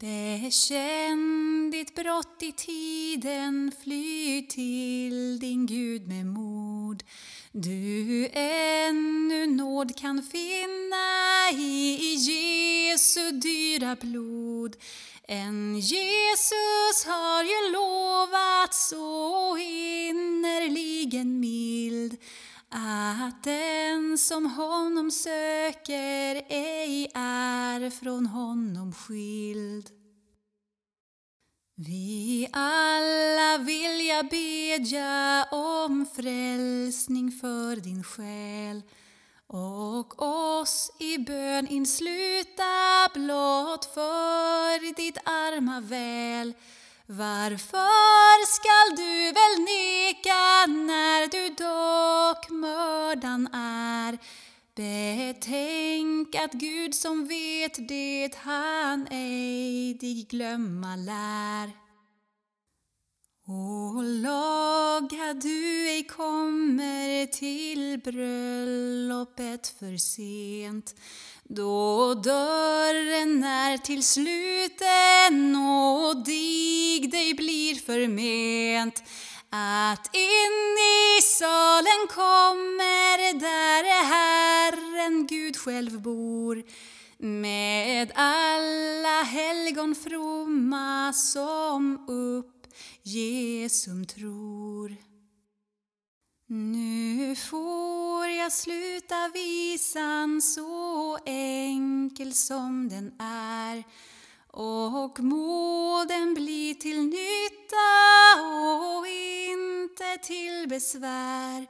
Bekänn 0.00 1.70
ditt 1.70 1.94
brott 1.94 2.42
i 2.42 2.52
tiden, 2.52 3.72
fly 3.82 4.46
till 4.46 5.38
din 5.38 5.66
Gud 5.66 6.08
med 6.08 6.26
mod. 6.26 7.02
Du 7.52 8.28
ännu 8.32 9.46
nåd 9.46 9.96
kan 9.96 10.22
finna 10.22 11.50
i 11.52 12.14
Jesu 12.14 13.30
dyra 13.30 13.96
blod. 14.00 14.76
En 15.30 15.78
Jesus 15.80 17.04
har 17.06 17.42
ju 17.42 17.72
lovat 17.72 18.74
så 18.74 19.56
innerligen 19.58 21.40
mild 21.40 22.16
att 22.70 23.44
den 23.44 24.18
som 24.18 24.46
honom 24.46 25.10
söker 25.10 26.42
ej 26.48 27.10
är 27.14 27.90
från 27.90 28.26
honom 28.26 28.92
skild. 28.92 29.90
Vi 31.74 32.48
alla 32.52 33.58
vilja 33.58 34.22
bedja 34.22 35.46
om 35.50 36.06
frälsning 36.16 37.32
för 37.32 37.76
din 37.76 38.04
själ 38.04 38.82
och 39.48 40.22
oss 40.22 40.90
i 40.98 41.18
bön 41.18 41.66
insluta 41.68 43.08
blott 43.14 43.84
för 43.84 44.94
ditt 44.94 45.18
arma 45.24 45.80
väl. 45.80 46.54
Varför 47.06 48.46
skall 48.46 48.96
du 48.96 49.32
väl 49.32 49.64
neka 49.64 50.66
när 50.66 51.26
du 51.30 51.48
dock 51.48 52.50
mördan 52.50 53.46
är? 53.54 54.18
Betänk 54.74 56.34
att 56.34 56.52
Gud 56.52 56.94
som 56.94 57.26
vet 57.26 57.88
det 57.88 58.34
han 58.36 59.06
ej 59.10 59.94
dig 59.94 60.26
glömma 60.30 60.96
lär. 60.96 61.87
Och 63.50 64.04
laga 64.04 65.34
du 65.34 65.88
ej 65.88 66.04
kommer 66.04 67.26
till 67.26 68.00
bröllopet 68.04 69.74
för 69.78 69.96
sent 69.96 70.94
då 71.44 72.14
dörren 72.14 73.44
är 73.44 73.78
till 73.78 74.02
sluten 74.02 75.56
och 75.56 76.24
dig 76.24 77.08
dig 77.10 77.34
blir 77.34 77.74
förment. 77.74 79.02
Att 79.50 80.14
in 80.14 80.78
i 80.78 81.22
salen 81.22 82.06
kommer 82.08 83.40
där 83.40 84.04
Herren 84.04 85.26
Gud 85.26 85.56
själv 85.56 86.02
bor 86.02 86.62
med 87.18 88.12
alla 88.14 89.22
helgon 89.22 89.94
fromma 89.94 91.12
som 91.12 92.08
upp 92.08 92.57
Jesum 93.08 94.06
tror. 94.06 94.96
Nu 96.46 97.36
får 97.36 98.28
jag 98.28 98.52
sluta 98.52 99.28
visan 99.34 100.42
så 100.42 101.18
enkel 101.26 102.34
som 102.34 102.88
den 102.88 103.12
är. 103.18 103.84
Och 104.46 105.20
må 105.20 106.04
den 106.08 106.34
bli 106.34 106.74
till 106.74 107.02
nytta 107.02 107.90
och 108.42 109.06
inte 109.06 110.18
till 110.22 110.66
besvär. 110.68 111.66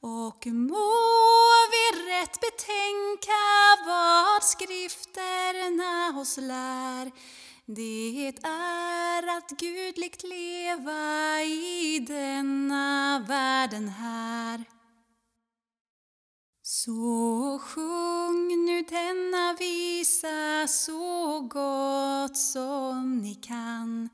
Och 0.00 0.46
må 0.46 0.92
vi 1.72 2.10
rätt 2.10 2.40
betänka 2.40 3.42
vad 3.86 4.44
skrifterna 4.44 6.20
oss 6.20 6.36
lär 6.36 7.12
det 7.66 8.32
är 8.42 9.36
att 9.38 9.50
gudligt 9.50 10.22
leva 10.22 11.42
i 11.42 11.98
denna 12.08 13.24
världen 13.28 13.88
här. 13.88 14.64
Så 16.62 17.60
sjung 17.62 18.64
nu 18.64 18.82
denna 18.82 19.52
visa 19.58 20.68
så 20.68 21.40
gott 21.40 22.36
som 22.36 23.18
ni 23.18 23.34
kan 23.34 24.08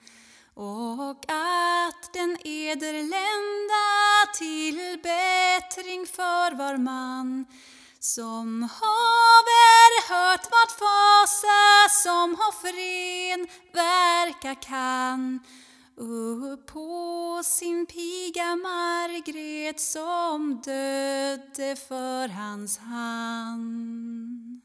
och 0.54 1.24
att 1.28 2.12
den 2.12 2.36
eder 2.44 2.92
lända 2.92 4.32
till 4.38 5.00
bättring 5.02 6.06
för 6.06 6.54
var 6.54 6.76
man 6.76 7.46
som 8.02 8.62
haver 8.62 10.08
hört 10.08 10.44
vart 10.50 10.72
fasa 10.72 11.88
som 12.02 12.36
hoffren 12.36 13.46
verka 13.72 14.54
kan 14.54 15.40
upp 15.96 16.66
på 16.66 17.42
sin 17.44 17.86
piga 17.86 18.56
Margret 18.56 19.80
som 19.80 20.62
dödde 20.64 21.76
för 21.76 22.28
hans 22.28 22.78
hand. 22.78 24.60